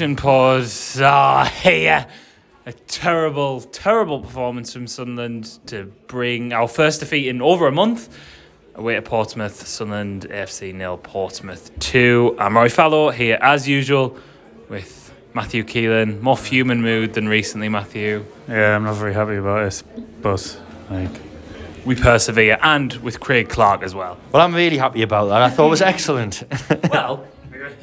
Welcome 0.00 0.16
to 0.16 0.22
the 0.22 0.28
reaction 0.56 0.96
pod. 0.96 1.04
Ah, 1.04 1.44
here. 1.62 2.06
A 2.64 2.72
terrible, 2.72 3.60
terrible 3.60 4.20
performance 4.20 4.72
from 4.72 4.86
Sunderland 4.86 5.58
to 5.66 5.92
bring 6.06 6.54
our 6.54 6.68
first 6.68 7.00
defeat 7.00 7.28
in 7.28 7.42
over 7.42 7.66
a 7.66 7.72
month 7.72 8.08
away 8.76 8.94
to 8.94 9.02
Portsmouth. 9.02 9.66
Sunderland 9.66 10.26
FC 10.30 10.72
nil, 10.72 10.96
Portsmouth 10.96 11.78
2. 11.80 12.36
I'm 12.38 12.56
Roy 12.56 12.70
Fallow 12.70 13.10
here 13.10 13.38
as 13.42 13.68
usual 13.68 14.16
with 14.70 15.12
Matthew 15.34 15.64
Keelan. 15.64 16.22
More 16.22 16.38
human 16.38 16.80
mood 16.80 17.12
than 17.12 17.28
recently, 17.28 17.68
Matthew. 17.68 18.24
Yeah, 18.48 18.76
I'm 18.76 18.84
not 18.84 18.96
very 18.96 19.12
happy 19.12 19.36
about 19.36 19.64
this, 19.64 19.82
but 20.22 20.58
like 20.88 21.10
We 21.84 21.94
persevere, 21.94 22.58
and 22.62 22.94
with 22.94 23.20
Craig 23.20 23.50
Clark 23.50 23.82
as 23.82 23.94
well. 23.94 24.16
Well, 24.32 24.40
I'm 24.42 24.54
really 24.54 24.78
happy 24.78 25.02
about 25.02 25.26
that. 25.26 25.42
I 25.42 25.50
thought 25.50 25.66
it 25.66 25.70
was 25.70 25.82
excellent. 25.94 26.44
Well, 26.90 27.26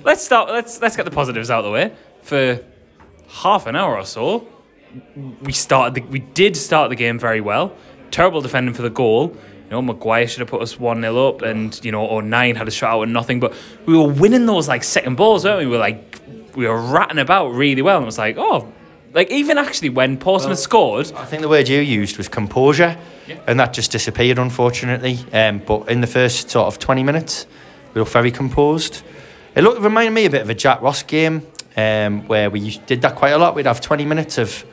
let's 0.03 0.23
start. 0.23 0.49
Let's 0.49 0.81
let's 0.81 0.95
get 0.95 1.05
the 1.05 1.11
positives 1.11 1.51
out 1.51 1.59
of 1.59 1.65
the 1.65 1.71
way. 1.71 1.93
For 2.27 2.59
half 3.29 3.67
an 3.67 3.77
hour 3.77 3.95
or 3.97 4.03
so, 4.03 4.45
we 5.41 5.53
started. 5.53 5.93
The, 5.93 6.01
we 6.09 6.19
did 6.19 6.57
start 6.57 6.89
the 6.89 6.97
game 6.97 7.17
very 7.17 7.39
well. 7.39 7.73
Terrible 8.11 8.41
defending 8.41 8.73
for 8.73 8.81
the 8.81 8.89
goal. 8.89 9.29
You 9.29 9.71
know, 9.71 9.81
Maguire 9.81 10.27
should 10.27 10.41
have 10.41 10.49
put 10.49 10.61
us 10.61 10.77
one 10.77 10.99
0 10.99 11.25
up, 11.25 11.41
and 11.41 11.79
you 11.85 11.93
know, 11.93 12.05
O'Nien 12.09 12.57
had 12.57 12.67
a 12.67 12.71
shot 12.71 12.95
out 12.95 13.03
and 13.03 13.13
nothing. 13.13 13.39
But 13.39 13.53
we 13.85 13.97
were 13.97 14.09
winning 14.09 14.45
those 14.45 14.67
like 14.67 14.83
second 14.83 15.15
balls, 15.15 15.45
weren't 15.45 15.59
we? 15.59 15.67
We 15.67 15.71
were 15.71 15.77
like, 15.77 16.19
we 16.53 16.67
were 16.67 16.81
ratting 16.81 17.19
about 17.19 17.53
really 17.53 17.81
well, 17.81 17.95
and 17.95 18.03
it 18.03 18.07
was 18.07 18.17
like, 18.17 18.35
oh, 18.37 18.73
like 19.13 19.31
even 19.31 19.57
actually 19.57 19.87
when 19.87 20.17
Portsmouth 20.17 20.59
scored, 20.59 21.09
I 21.13 21.23
think 21.23 21.43
the 21.43 21.47
word 21.47 21.69
you 21.69 21.79
used 21.79 22.17
was 22.17 22.27
composure, 22.27 22.97
and 23.47 23.57
that 23.57 23.71
just 23.71 23.93
disappeared, 23.93 24.37
unfortunately. 24.37 25.17
Um, 25.31 25.59
but 25.59 25.89
in 25.89 26.01
the 26.01 26.07
first 26.07 26.49
sort 26.49 26.67
of 26.67 26.77
20 26.77 27.03
minutes, 27.03 27.47
we 27.93 28.01
looked 28.01 28.11
very 28.11 28.31
composed. 28.31 29.01
It 29.55 29.63
looked, 29.63 29.79
reminded 29.79 30.11
me 30.11 30.25
a 30.25 30.29
bit 30.29 30.41
of 30.41 30.49
a 30.49 30.53
Jack 30.53 30.81
Ross 30.81 31.03
game 31.03 31.47
um, 31.77 32.27
where 32.27 32.49
we 32.49 32.77
did 32.87 33.01
that 33.03 33.15
quite 33.15 33.29
a 33.29 33.37
lot. 33.37 33.55
We'd 33.55 33.67
have 33.67 33.79
20 33.79 34.03
minutes 34.03 34.37
of 34.37 34.65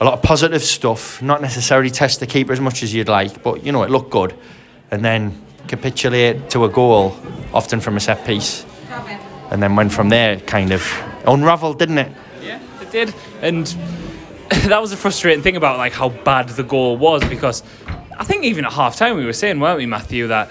a 0.00 0.04
lot 0.04 0.14
of 0.14 0.22
positive 0.22 0.62
stuff, 0.62 1.22
not 1.22 1.40
necessarily 1.40 1.90
test 1.90 2.18
the 2.18 2.26
keeper 2.26 2.52
as 2.52 2.60
much 2.60 2.82
as 2.82 2.92
you'd 2.92 3.08
like, 3.08 3.42
but 3.42 3.64
you 3.64 3.70
know, 3.70 3.82
it 3.84 3.90
looked 3.90 4.10
good. 4.10 4.34
And 4.90 5.04
then 5.04 5.40
capitulate 5.68 6.50
to 6.50 6.64
a 6.64 6.68
goal, 6.68 7.16
often 7.54 7.80
from 7.80 7.96
a 7.96 8.00
set 8.00 8.26
piece. 8.26 8.66
And 9.50 9.62
then 9.62 9.76
went 9.76 9.92
from 9.92 10.08
there, 10.08 10.40
kind 10.40 10.72
of 10.72 10.82
unravelled, 11.26 11.78
didn't 11.78 11.98
it? 11.98 12.12
Yeah, 12.42 12.58
it 12.80 12.90
did. 12.90 13.14
And 13.42 13.66
that 14.64 14.80
was 14.80 14.92
a 14.92 14.96
frustrating 14.96 15.42
thing 15.42 15.56
about 15.56 15.76
like 15.76 15.92
how 15.92 16.08
bad 16.08 16.48
the 16.48 16.62
goal 16.62 16.96
was 16.96 17.22
because 17.28 17.62
I 18.18 18.24
think 18.24 18.44
even 18.44 18.64
at 18.64 18.72
half 18.72 18.96
time 18.96 19.16
we 19.16 19.26
were 19.26 19.32
saying, 19.32 19.60
weren't 19.60 19.78
we, 19.78 19.86
Matthew, 19.86 20.26
that 20.28 20.50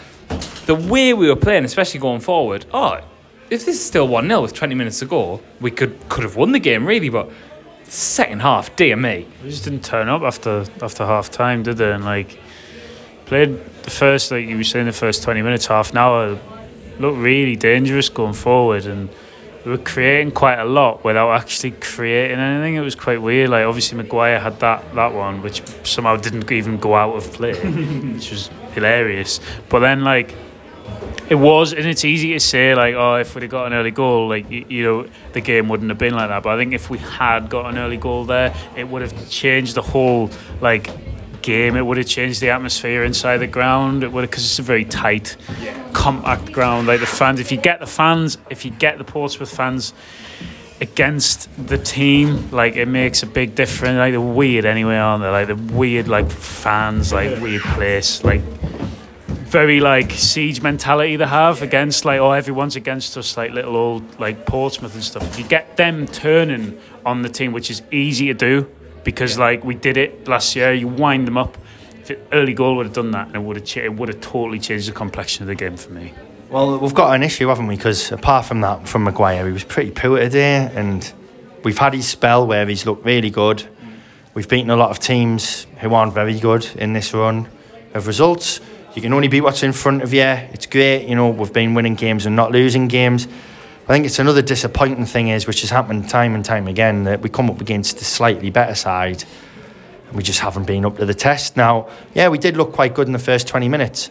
the 0.65 0.75
way 0.75 1.13
we 1.13 1.27
were 1.27 1.35
playing, 1.35 1.65
especially 1.65 1.99
going 1.99 2.19
forward, 2.19 2.65
oh, 2.73 3.01
if 3.51 3.65
this 3.65 3.75
is 3.75 3.85
still 3.85 4.07
1 4.07 4.27
0 4.27 4.41
with 4.41 4.53
20 4.53 4.73
minutes 4.73 4.99
to 4.99 5.05
go, 5.05 5.41
we 5.59 5.69
could 5.69 5.93
could 6.09 6.23
have 6.23 6.37
won 6.37 6.53
the 6.53 6.59
game 6.59 6.87
really, 6.87 7.09
but 7.09 7.29
second 7.83 8.41
half, 8.41 8.73
dear 8.77 8.95
me. 8.95 9.27
we 9.43 9.49
just 9.49 9.65
didn't 9.65 9.83
turn 9.83 10.07
up 10.07 10.21
after 10.21 10.65
after 10.81 11.05
half 11.05 11.29
time, 11.29 11.61
did 11.61 11.77
they? 11.77 11.91
And 11.91 12.05
like 12.05 12.39
played 13.25 13.59
the 13.83 13.91
first, 13.91 14.31
like 14.31 14.47
you 14.47 14.55
were 14.55 14.63
saying, 14.63 14.85
the 14.85 14.93
first 14.93 15.23
20 15.23 15.41
minutes, 15.41 15.65
half 15.65 15.91
an 15.91 15.97
hour, 15.97 16.39
looked 16.99 17.17
really 17.17 17.57
dangerous 17.57 18.07
going 18.07 18.33
forward, 18.33 18.85
and 18.85 19.09
we 19.65 19.71
were 19.71 19.77
creating 19.77 20.31
quite 20.31 20.59
a 20.59 20.65
lot 20.65 21.03
without 21.03 21.31
actually 21.31 21.71
creating 21.71 22.39
anything. 22.39 22.75
It 22.75 22.81
was 22.81 22.95
quite 22.95 23.21
weird. 23.21 23.49
Like 23.49 23.65
obviously 23.65 23.97
Maguire 23.97 24.39
had 24.39 24.61
that 24.61 24.95
that 24.95 25.13
one, 25.13 25.41
which 25.41 25.61
somehow 25.83 26.15
didn't 26.15 26.49
even 26.49 26.77
go 26.77 26.95
out 26.95 27.17
of 27.17 27.33
play, 27.33 27.53
which 28.13 28.31
was 28.31 28.49
hilarious. 28.73 29.41
But 29.67 29.79
then 29.79 30.05
like. 30.05 30.33
It 31.31 31.35
was, 31.35 31.71
and 31.71 31.85
it's 31.85 32.03
easy 32.03 32.33
to 32.33 32.41
say 32.41 32.75
like, 32.75 32.93
oh, 32.93 33.15
if 33.15 33.33
we'd 33.33 33.43
have 33.43 33.51
got 33.51 33.67
an 33.67 33.71
early 33.71 33.91
goal, 33.91 34.27
like 34.27 34.51
you, 34.51 34.65
you 34.67 34.83
know, 34.83 35.07
the 35.31 35.39
game 35.39 35.69
wouldn't 35.69 35.89
have 35.89 35.97
been 35.97 36.13
like 36.13 36.27
that. 36.27 36.43
But 36.43 36.49
I 36.49 36.57
think 36.57 36.73
if 36.73 36.89
we 36.89 36.97
had 36.97 37.49
got 37.49 37.67
an 37.67 37.77
early 37.77 37.95
goal 37.95 38.25
there, 38.25 38.53
it 38.75 38.85
would 38.89 39.01
have 39.01 39.29
changed 39.29 39.75
the 39.75 39.81
whole 39.81 40.29
like 40.59 40.89
game. 41.41 41.77
It 41.77 41.85
would 41.85 41.95
have 41.95 42.05
changed 42.05 42.41
the 42.41 42.49
atmosphere 42.49 43.05
inside 43.05 43.37
the 43.37 43.47
ground. 43.47 44.03
It 44.03 44.11
would 44.11 44.29
because 44.29 44.43
it's 44.43 44.59
a 44.59 44.61
very 44.61 44.83
tight, 44.83 45.37
compact 45.93 46.51
ground. 46.51 46.87
Like 46.87 46.99
the 46.99 47.05
fans, 47.05 47.39
if 47.39 47.49
you 47.49 47.57
get 47.57 47.79
the 47.79 47.87
fans, 47.87 48.37
if 48.49 48.65
you 48.65 48.71
get 48.71 48.97
the 48.97 49.05
Portsmouth 49.05 49.55
fans 49.55 49.93
against 50.81 51.47
the 51.65 51.77
team, 51.77 52.51
like 52.51 52.75
it 52.75 52.89
makes 52.89 53.23
a 53.23 53.25
big 53.25 53.55
difference. 53.55 53.95
Like 53.95 54.11
they're 54.11 54.19
weird 54.19 54.65
anyway, 54.65 54.97
aren't 54.97 55.23
they? 55.23 55.29
Like 55.29 55.47
the 55.47 55.55
weird 55.55 56.09
like 56.09 56.29
fans, 56.29 57.13
like 57.13 57.39
weird 57.39 57.61
place, 57.61 58.21
like 58.25 58.41
very 59.51 59.81
like 59.81 60.11
siege 60.11 60.61
mentality 60.61 61.17
they 61.17 61.27
have 61.27 61.61
against 61.61 62.05
like 62.05 62.21
oh 62.21 62.31
everyone's 62.31 62.77
against 62.77 63.17
us 63.17 63.35
like 63.35 63.51
little 63.51 63.75
old 63.75 64.17
like 64.17 64.45
Portsmouth 64.45 64.93
and 64.93 65.03
stuff. 65.03 65.23
If 65.23 65.37
you 65.37 65.45
get 65.45 65.75
them 65.75 66.07
turning 66.07 66.79
on 67.05 67.21
the 67.21 67.27
team, 67.27 67.51
which 67.51 67.69
is 67.69 67.81
easy 67.91 68.27
to 68.27 68.33
do 68.33 68.71
because 69.03 69.37
like 69.37 69.65
we 69.65 69.75
did 69.75 69.97
it 69.97 70.25
last 70.25 70.55
year, 70.55 70.71
you 70.71 70.87
wind 70.87 71.27
them 71.27 71.37
up. 71.37 71.57
If 71.99 72.11
it, 72.11 72.27
early 72.31 72.53
goal 72.53 72.77
would 72.77 72.85
have 72.85 72.95
done 72.95 73.11
that, 73.11 73.27
and 73.27 73.35
it 73.35 73.39
would 73.39 73.57
have 73.57 73.77
it 73.77 73.93
would 73.93 74.07
have 74.07 74.21
totally 74.21 74.57
changed 74.57 74.87
the 74.87 74.93
complexion 74.93 75.43
of 75.43 75.47
the 75.47 75.55
game 75.55 75.75
for 75.75 75.91
me. 75.91 76.13
Well, 76.49 76.79
we've 76.79 76.93
got 76.93 77.13
an 77.13 77.21
issue, 77.21 77.49
haven't 77.49 77.67
we? 77.67 77.75
Because 77.75 78.09
apart 78.11 78.45
from 78.45 78.61
that, 78.61 78.87
from 78.87 79.03
Maguire, 79.03 79.45
he 79.47 79.51
was 79.51 79.65
pretty 79.65 79.91
poor 79.91 80.17
today, 80.17 80.71
and 80.73 81.11
we've 81.63 81.77
had 81.77 81.93
his 81.93 82.07
spell 82.07 82.47
where 82.47 82.65
he's 82.65 82.85
looked 82.85 83.05
really 83.05 83.29
good. 83.29 83.67
We've 84.33 84.47
beaten 84.47 84.69
a 84.69 84.77
lot 84.77 84.91
of 84.91 84.99
teams 84.99 85.67
who 85.79 85.93
aren't 85.93 86.13
very 86.13 86.39
good 86.39 86.65
in 86.77 86.93
this 86.93 87.13
run 87.13 87.49
of 87.93 88.07
results. 88.07 88.61
You 88.93 89.01
can 89.01 89.13
only 89.13 89.29
beat 89.29 89.39
what's 89.39 89.63
in 89.63 89.71
front 89.71 90.03
of 90.03 90.13
you. 90.13 90.21
It's 90.21 90.65
great, 90.65 91.07
you 91.07 91.15
know. 91.15 91.29
We've 91.29 91.53
been 91.53 91.73
winning 91.73 91.95
games 91.95 92.25
and 92.25 92.35
not 92.35 92.51
losing 92.51 92.89
games. 92.89 93.25
I 93.25 93.93
think 93.93 94.05
it's 94.05 94.19
another 94.19 94.41
disappointing 94.41 95.05
thing 95.05 95.29
is, 95.29 95.47
which 95.47 95.61
has 95.61 95.69
happened 95.69 96.09
time 96.09 96.35
and 96.35 96.43
time 96.43 96.67
again, 96.67 97.05
that 97.05 97.21
we 97.21 97.29
come 97.29 97.49
up 97.49 97.61
against 97.61 97.99
the 97.99 98.03
slightly 98.03 98.49
better 98.49 98.75
side, 98.75 99.23
and 100.07 100.17
we 100.17 100.23
just 100.23 100.39
haven't 100.41 100.67
been 100.67 100.83
up 100.83 100.97
to 100.97 101.05
the 101.05 101.13
test. 101.13 101.55
Now, 101.55 101.87
yeah, 102.13 102.27
we 102.27 102.37
did 102.37 102.57
look 102.57 102.73
quite 102.73 102.93
good 102.93 103.07
in 103.07 103.13
the 103.13 103.19
first 103.19 103.47
20 103.47 103.69
minutes. 103.69 104.09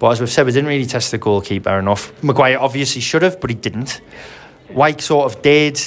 But 0.00 0.10
as 0.10 0.20
we've 0.20 0.28
said, 0.28 0.44
we 0.44 0.50
didn't 0.50 0.68
really 0.68 0.86
test 0.86 1.12
the 1.12 1.18
goalkeeper 1.18 1.78
enough. 1.78 2.12
Maguire 2.22 2.58
obviously 2.58 3.02
should 3.02 3.22
have, 3.22 3.40
but 3.40 3.48
he 3.50 3.54
didn't. 3.54 4.00
White 4.68 5.00
sort 5.00 5.32
of 5.32 5.40
did. 5.40 5.80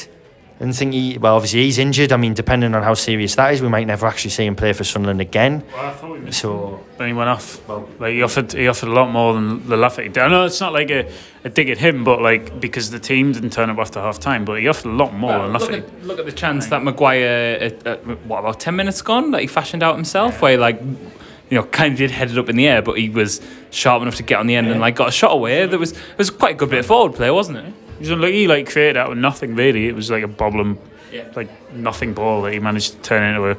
And 0.61 0.75
think 0.75 0.93
he, 0.93 1.17
well, 1.17 1.37
obviously 1.37 1.63
he's 1.63 1.77
injured. 1.77 2.11
I 2.11 2.17
mean, 2.17 2.33
depending 2.33 2.75
on 2.75 2.83
how 2.83 2.93
serious 2.93 3.35
that 3.35 3.53
is, 3.53 3.61
we 3.61 3.69
might 3.69 3.87
never 3.87 4.05
actually 4.05 4.31
see 4.31 4.45
him 4.45 4.57
play 4.57 4.73
for 4.73 4.83
Sunderland 4.83 5.21
again. 5.21 5.63
Well, 5.71 5.85
I 5.85 5.91
thought 5.93 6.19
we 6.19 6.31
So, 6.33 6.83
Then 6.97 7.07
he 7.07 7.13
went 7.13 7.29
off. 7.29 7.65
Well, 7.65 7.87
like 7.97 8.13
he 8.13 8.21
offered, 8.21 8.51
he 8.51 8.67
offered 8.67 8.89
a 8.89 8.91
lot 8.91 9.09
more 9.09 9.33
than 9.33 9.65
the 9.69 9.77
Lafferty 9.77 10.09
did. 10.09 10.17
I 10.17 10.27
know 10.27 10.43
it's 10.43 10.59
not 10.59 10.73
like 10.73 10.89
a, 10.91 11.09
a 11.45 11.49
dig 11.49 11.69
at 11.69 11.77
him, 11.77 12.03
but 12.03 12.21
like 12.21 12.59
because 12.59 12.91
the 12.91 12.99
team 12.99 13.31
didn't 13.31 13.51
turn 13.51 13.69
up 13.69 13.77
after 13.77 14.01
half 14.01 14.19
time, 14.19 14.43
but 14.43 14.59
he 14.59 14.67
offered 14.67 14.89
a 14.89 14.93
lot 14.93 15.13
more 15.13 15.31
than 15.31 15.53
look, 15.53 15.61
Lafferty. 15.61 15.77
at, 15.77 16.03
look 16.03 16.19
at 16.19 16.25
the 16.25 16.33
chance 16.33 16.67
that 16.67 16.83
Maguire, 16.83 17.57
at, 17.61 17.87
at, 17.87 18.05
what 18.25 18.39
about 18.39 18.59
ten 18.59 18.75
minutes 18.75 19.01
gone, 19.01 19.31
that 19.31 19.39
he 19.39 19.47
fashioned 19.47 19.81
out 19.81 19.95
himself, 19.95 20.41
where 20.41 20.51
he, 20.51 20.57
like, 20.57 20.81
you 20.81 21.57
know, 21.57 21.63
kind 21.63 21.93
of 21.93 21.99
did 21.99 22.11
head 22.11 22.31
it 22.31 22.37
up 22.37 22.49
in 22.49 22.57
the 22.57 22.67
air, 22.67 22.81
but 22.81 22.97
he 22.97 23.07
was 23.07 23.39
sharp 23.71 24.01
enough 24.01 24.15
to 24.15 24.23
get 24.23 24.39
on 24.39 24.47
the 24.47 24.57
end 24.57 24.67
and 24.67 24.81
like 24.81 24.95
got 24.95 25.07
a 25.07 25.11
shot 25.11 25.31
away. 25.31 25.65
There 25.67 25.79
was 25.79 25.93
it 25.93 26.17
was 26.17 26.29
quite 26.29 26.55
a 26.55 26.57
good 26.57 26.69
bit 26.69 26.79
of 26.79 26.85
forward 26.85 27.15
play, 27.15 27.31
wasn't 27.31 27.59
it? 27.59 27.73
He 27.99 28.03
was 28.03 28.09
unlucky, 28.11 28.33
he 28.33 28.47
like 28.47 28.69
created 28.71 28.97
out 28.97 29.11
of 29.11 29.17
nothing 29.17 29.55
really. 29.55 29.87
It 29.87 29.95
was 29.95 30.09
like 30.09 30.23
a 30.23 30.27
boblem, 30.27 30.77
Yeah. 31.11 31.25
like 31.35 31.49
nothing 31.73 32.13
ball 32.13 32.41
that 32.43 32.53
he 32.53 32.59
managed 32.59 32.93
to 32.93 32.99
turn 32.99 33.23
into 33.35 33.51
a, 33.51 33.57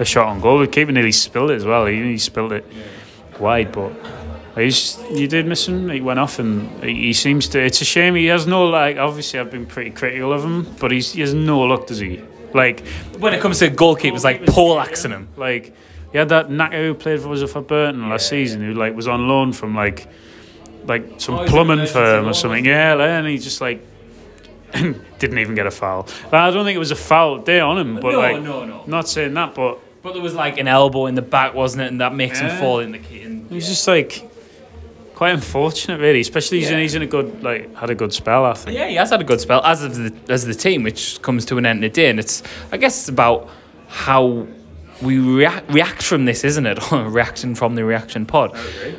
a 0.00 0.04
shot 0.04 0.26
on 0.28 0.40
goal. 0.40 0.58
The 0.58 0.66
keeper 0.66 0.92
nearly 0.92 1.12
spilled 1.12 1.50
it 1.50 1.54
as 1.56 1.64
well. 1.64 1.86
He, 1.86 2.02
he 2.02 2.18
spilled 2.18 2.52
it 2.52 2.64
wide, 3.38 3.70
but 3.72 3.92
he's 4.56 4.98
you 5.12 5.28
did 5.28 5.46
miss 5.46 5.68
him. 5.68 5.88
He 5.90 6.00
went 6.00 6.18
off, 6.18 6.38
and 6.38 6.82
he, 6.82 6.94
he 7.06 7.12
seems 7.12 7.48
to. 7.48 7.60
It's 7.60 7.80
a 7.80 7.84
shame 7.84 8.14
he 8.14 8.26
has 8.26 8.46
no 8.46 8.66
like. 8.66 8.96
Obviously, 8.96 9.38
I've 9.40 9.50
been 9.50 9.66
pretty 9.66 9.90
critical 9.90 10.32
of 10.32 10.42
him, 10.44 10.66
but 10.80 10.90
he's, 10.90 11.12
he 11.12 11.20
has 11.20 11.34
no 11.34 11.60
luck, 11.60 11.86
does 11.86 11.98
he? 11.98 12.22
Like 12.54 12.86
When 13.18 13.32
it 13.34 13.40
comes 13.40 13.58
to 13.60 13.70
goalkeepers, 13.70 14.24
like 14.24 14.44
Paul 14.46 14.78
axing 14.78 15.10
him. 15.10 15.28
Like 15.36 15.74
he 16.12 16.18
had 16.18 16.28
that 16.30 16.48
knacker 16.48 16.86
who 16.86 16.94
played 16.94 17.20
for 17.20 17.32
it 17.34 17.46
for 17.48 17.62
Burton 17.62 18.08
last 18.10 18.28
season, 18.28 18.60
who 18.62 18.74
like 18.74 18.94
was 18.94 19.08
on 19.08 19.26
loan 19.28 19.52
from 19.54 19.74
like 19.74 20.06
like 20.84 21.20
some 21.20 21.34
Oh, 21.36 21.46
plumbing 21.46 21.86
firm 21.86 22.28
or 22.28 22.32
something. 22.34 22.64
Yeah, 22.64 22.94
like, 22.94 23.08
and 23.08 23.26
he 23.26 23.38
just 23.38 23.60
like 23.60 23.84
didn't 24.72 25.38
even 25.38 25.54
get 25.54 25.66
a 25.66 25.70
foul. 25.70 26.06
But 26.30 26.40
I 26.40 26.50
don't 26.50 26.64
think 26.64 26.76
it 26.76 26.80
was 26.80 26.90
a 26.90 26.96
foul 26.96 27.38
day 27.38 27.60
on 27.60 27.78
him. 27.78 27.94
But 27.96 28.12
No, 28.12 28.18
like, 28.18 28.42
no, 28.42 28.64
no. 28.64 28.82
not 28.86 29.08
saying 29.08 29.34
that, 29.34 29.54
but 29.54 29.78
But 30.02 30.14
there 30.14 30.22
was 30.22 30.34
like 30.34 30.58
an 30.58 30.68
elbow 30.68 31.06
in 31.06 31.14
the 31.14 31.22
back, 31.22 31.54
wasn't 31.54 31.82
it? 31.82 31.88
And 31.88 32.00
that 32.00 32.14
makes 32.14 32.40
him 32.40 32.50
fall 32.58 32.80
in 32.80 32.92
the 32.92 32.98
key. 32.98 33.22
And, 33.22 33.50
it 33.50 33.54
was 33.54 33.68
just 33.68 33.86
like 33.86 34.28
quite 35.14 35.34
unfortunate, 35.34 36.00
really. 36.00 36.20
Especially 36.20 36.58
he's, 36.60 36.70
in, 36.70 36.78
he's 36.78 36.94
in 36.94 37.02
a 37.02 37.06
good 37.06 37.42
like 37.42 37.74
had 37.76 37.90
a 37.90 37.94
good 37.94 38.12
spell. 38.12 38.44
I 38.46 38.54
think. 38.54 38.76
yeah, 38.76 38.88
he 38.88 38.94
has 38.96 39.10
had 39.10 39.20
a 39.20 39.24
good 39.24 39.40
spell 39.40 39.62
as 39.64 39.82
of 39.84 39.94
the 39.94 40.32
as 40.32 40.44
the 40.46 40.54
team, 40.54 40.82
which 40.82 41.20
comes 41.22 41.44
to 41.46 41.58
an 41.58 41.66
end 41.66 41.82
today. 41.82 42.08
And 42.08 42.18
it's 42.18 42.42
I 42.72 42.76
guess 42.78 42.98
it's 42.98 43.08
about 43.10 43.48
how 43.88 44.46
we 45.02 45.18
react 45.18 45.70
react 45.70 46.02
from 46.02 46.24
this, 46.24 46.44
isn't 46.44 46.64
it? 46.66 46.78
Reaction 46.92 47.54
from 47.54 47.74
the 47.74 47.84
reaction 47.84 48.24
pod. 48.24 48.52
But 48.52 48.94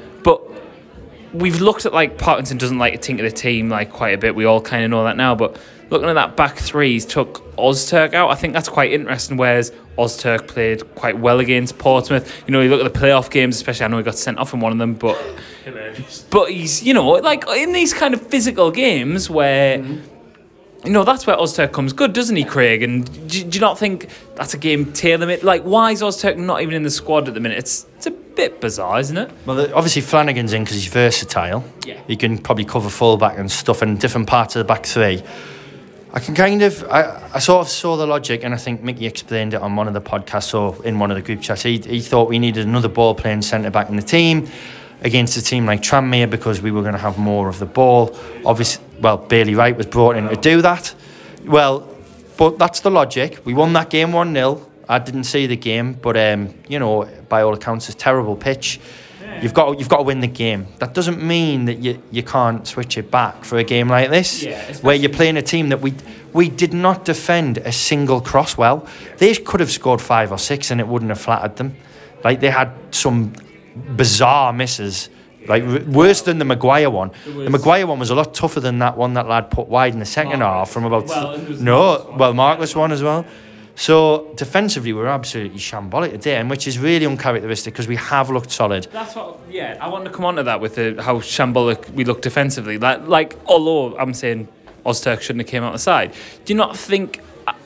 we've 1.34 1.62
looked 1.62 1.86
at 1.86 1.94
like 1.94 2.18
Parkinson 2.18 2.58
doesn't 2.58 2.78
like 2.78 2.94
to 2.94 3.00
tinker 3.00 3.24
the 3.24 3.32
team 3.32 3.70
like 3.70 3.92
quite 3.92 4.14
a 4.14 4.18
bit. 4.18 4.36
We 4.36 4.46
all 4.46 4.62
kind 4.62 4.84
of 4.84 4.92
know 4.92 5.04
that 5.04 5.18
now. 5.18 5.36
But 5.36 5.60
looking 5.90 6.10
at 6.10 6.14
that 6.14 6.38
back 6.38 6.58
three, 6.58 6.94
he's 6.94 7.06
took 7.06 7.56
Ozturk 7.58 8.14
out. 8.14 8.30
I 8.30 8.36
think 8.36 8.54
that's 8.54 8.70
quite 8.70 8.92
interesting. 8.92 9.38
Whereas 9.38 9.72
Ozturk 9.98 10.48
played 10.48 10.96
quite 10.96 11.18
well 11.18 11.40
against 11.40 11.78
Portsmouth. 11.78 12.44
You 12.48 12.52
know, 12.52 12.62
you 12.62 12.70
look 12.70 12.84
at 12.84 12.92
the 12.92 13.00
playoff 13.00 13.30
games, 13.30 13.56
especially. 13.56 13.86
I 13.86 13.88
know 13.90 13.98
he 13.98 14.04
got 14.04 14.16
sent 14.16 14.38
off 14.38 14.54
in 14.54 14.60
one 14.60 14.72
of 14.72 14.78
them, 14.78 14.94
but 14.94 15.20
but 16.30 16.52
he's 16.52 16.84
you 16.84 16.94
know 16.94 17.10
like 17.10 17.48
in 17.48 17.74
these 17.74 17.94
kind 17.94 18.14
of 18.14 18.22
physical 18.28 18.72
games 18.72 19.30
where 19.30 19.80
mm-hmm. 19.80 20.13
You 20.86 20.92
know, 20.92 21.04
that's 21.04 21.26
where 21.26 21.38
Ozturk 21.38 21.72
comes 21.72 21.94
good, 21.94 22.14
doesn't 22.14 22.36
he, 22.36 22.44
Craig? 22.44 22.84
And 22.84 23.06
do, 23.30 23.44
do 23.44 23.56
you 23.56 23.62
not 23.62 23.80
think 23.80 24.10
that's 24.36 24.54
a 24.54 24.58
game 24.58 24.92
tailor 24.92 25.26
made? 25.26 25.44
Like, 25.44 25.64
why 25.64 25.92
is 25.92 26.02
Ozturk 26.02 26.38
not 26.38 26.62
even 26.62 26.74
in 26.74 26.84
the 26.84 26.92
squad 26.92 27.28
at 27.28 27.34
the 27.34 27.40
minute? 27.40 27.58
It's 27.58 27.86
it's 27.96 28.08
a 28.08 28.12
bit 28.12 28.60
bizarre, 28.60 29.00
isn't 29.00 29.18
it? 29.18 29.32
Well, 29.46 29.60
obviously 29.74 30.02
Flanagan's 30.02 30.54
in 30.54 30.64
because 30.64 30.76
he's 30.76 30.92
versatile. 30.92 31.64
Yeah. 31.86 32.02
He 32.08 32.18
can 32.18 32.38
probably 32.38 32.66
cover 32.66 32.90
fullback 32.90 33.38
and 33.38 33.50
stuff 33.50 33.82
in 33.82 33.98
different 33.98 34.28
parts 34.28 34.56
of 34.56 34.60
the 34.60 34.66
back 34.66 34.86
three. 34.86 35.24
I 36.16 36.20
can 36.20 36.36
kind 36.36 36.62
of, 36.62 36.84
I, 36.92 37.30
I 37.34 37.40
sort 37.40 37.62
of 37.62 37.70
saw 37.70 37.96
the 37.96 38.06
logic, 38.06 38.44
and 38.44 38.54
I 38.54 38.58
think 38.58 38.84
Mickey 38.84 39.08
explained 39.08 39.56
it 39.56 39.62
on 39.62 39.76
one 39.76 39.88
of 39.88 39.96
the 39.96 40.02
podcasts 40.02 40.54
or 40.54 40.86
in 40.86 41.00
one 41.00 41.10
of 41.10 41.16
the 41.16 41.24
group 41.24 41.42
chats. 41.42 41.64
He, 41.64 41.80
he 41.80 42.02
thought 42.02 42.30
we 42.30 42.38
needed 42.38 42.68
another 42.68 42.88
ball 42.88 43.16
playing 43.16 43.42
centre 43.42 43.72
back 43.72 43.90
in 43.90 43.96
the 43.96 44.04
team 44.04 44.48
against 45.02 45.38
a 45.38 45.42
team 45.42 45.66
like 45.66 45.82
Tranmere 45.82 46.30
because 46.30 46.62
we 46.62 46.72
were 46.72 46.82
going 46.82 46.94
to 46.94 47.00
have 47.00 47.18
more 47.18 47.50
of 47.50 47.58
the 47.58 47.66
ball. 47.66 48.16
Obviously, 48.46 48.84
well, 49.04 49.18
Bailey 49.18 49.54
Wright 49.54 49.76
was 49.76 49.86
brought 49.86 50.16
in 50.16 50.30
to 50.30 50.36
do 50.36 50.62
that. 50.62 50.96
Well, 51.46 51.88
but 52.38 52.58
that's 52.58 52.80
the 52.80 52.90
logic. 52.90 53.46
We 53.46 53.54
won 53.54 53.74
that 53.74 53.90
game 53.90 54.12
1 54.14 54.34
0. 54.34 54.70
I 54.90 55.00
didn't 55.00 55.26
see 55.26 55.46
the 55.46 55.56
game, 55.56 55.94
but 55.94 56.18
um, 56.18 56.54
you 56.68 56.80
know, 56.80 57.08
by 57.30 57.42
all 57.42 57.54
accounts, 57.54 57.90
it's 57.90 57.96
a 57.96 57.98
terrible 57.98 58.36
pitch. 58.36 58.80
You've 59.42 59.54
got 59.54 59.80
you've 59.80 59.90
got 59.90 59.98
to 59.98 60.04
win 60.04 60.20
the 60.20 60.28
game. 60.28 60.68
That 60.80 60.94
doesn't 60.94 61.22
mean 61.22 61.66
that 61.66 61.80
you, 61.80 62.02
you 62.12 62.24
can't 62.24 62.68
switch 62.68 62.98
it 62.98 63.10
back 63.10 63.44
for 63.44 63.58
a 63.58 63.64
game 63.64 63.90
like 63.90 64.10
this, 64.10 64.44
Yeah, 64.44 64.74
where 64.78 64.96
you're 64.96 65.12
playing 65.12 65.38
a 65.38 65.42
team 65.42 65.70
that 65.70 65.82
we 65.82 65.94
we 66.34 66.50
did 66.50 66.74
not 66.74 67.04
defend 67.06 67.58
a 67.60 67.72
single 67.72 68.22
cross 68.22 68.58
well. 68.58 68.88
They 69.18 69.34
could 69.36 69.60
have 69.60 69.72
scored 69.72 70.02
five 70.02 70.32
or 70.32 70.38
six, 70.38 70.72
and 70.72 70.80
it 70.80 70.88
wouldn't 70.88 71.10
have 71.10 71.20
flattered 71.20 71.58
them. 71.58 71.76
Like 72.24 72.40
they 72.40 72.52
had 72.52 72.72
some 72.92 73.34
bizarre 73.96 74.54
misses, 74.54 75.10
like 75.48 75.64
r- 75.64 75.80
worse 75.82 76.22
than 76.22 76.38
the 76.40 76.46
Maguire 76.46 76.90
one. 76.90 77.12
The 77.26 77.50
Maguire 77.50 77.86
one 77.88 78.00
was 78.00 78.10
a 78.10 78.16
lot 78.16 78.34
tougher 78.34 78.60
than 78.60 78.80
that 78.80 78.98
one 78.98 79.14
that 79.16 79.28
lad 79.28 79.50
put 79.52 79.68
wide 79.68 79.94
in 79.94 80.00
the 80.00 80.06
second 80.06 80.42
half 80.42 80.70
from 80.70 80.86
about 80.86 81.08
Well, 81.08 81.32
and 81.32 81.44
there 81.44 81.50
was 81.50 81.60
the 81.60 81.66
no, 81.66 81.82
Marcus 81.82 82.06
one. 82.10 82.18
well 82.20 82.34
Marcus 82.34 82.76
one 82.76 82.92
as 82.92 83.04
well. 83.04 83.26
So 83.76 84.32
defensively, 84.38 84.94
we're 84.94 85.08
absolutely 85.08 85.58
shambolic 85.58 86.12
today, 86.12 86.36
and 86.36 86.48
which 86.50 86.68
is 86.68 86.78
really 86.78 87.06
uncharacteristic 87.08 87.74
because 87.74 87.88
we 87.88 87.96
have 87.96 88.30
looked 88.30 88.52
solid. 88.52 88.88
That's 88.92 89.16
what. 89.16 89.40
Yeah, 89.50 89.78
I 89.82 89.90
want 89.90 90.06
to 90.06 90.12
come 90.12 90.26
on 90.26 90.36
to 90.36 90.44
that 90.44 90.62
with 90.62 90.76
the, 90.76 91.02
how 91.02 91.18
shambolic 91.20 91.90
we 91.92 92.04
look 92.06 92.22
defensively. 92.22 92.78
Like, 92.78 93.08
like 93.08 93.36
although 93.48 93.98
I'm 93.98 94.14
saying 94.14 94.48
Ozturk 94.86 95.22
shouldn't 95.22 95.42
have 95.46 95.50
came 95.50 95.64
out 95.64 95.74
the 95.74 95.80
side. 95.80 96.14
Do 96.46 96.54
you 96.54 96.58
not 96.58 96.78
think? 96.78 97.22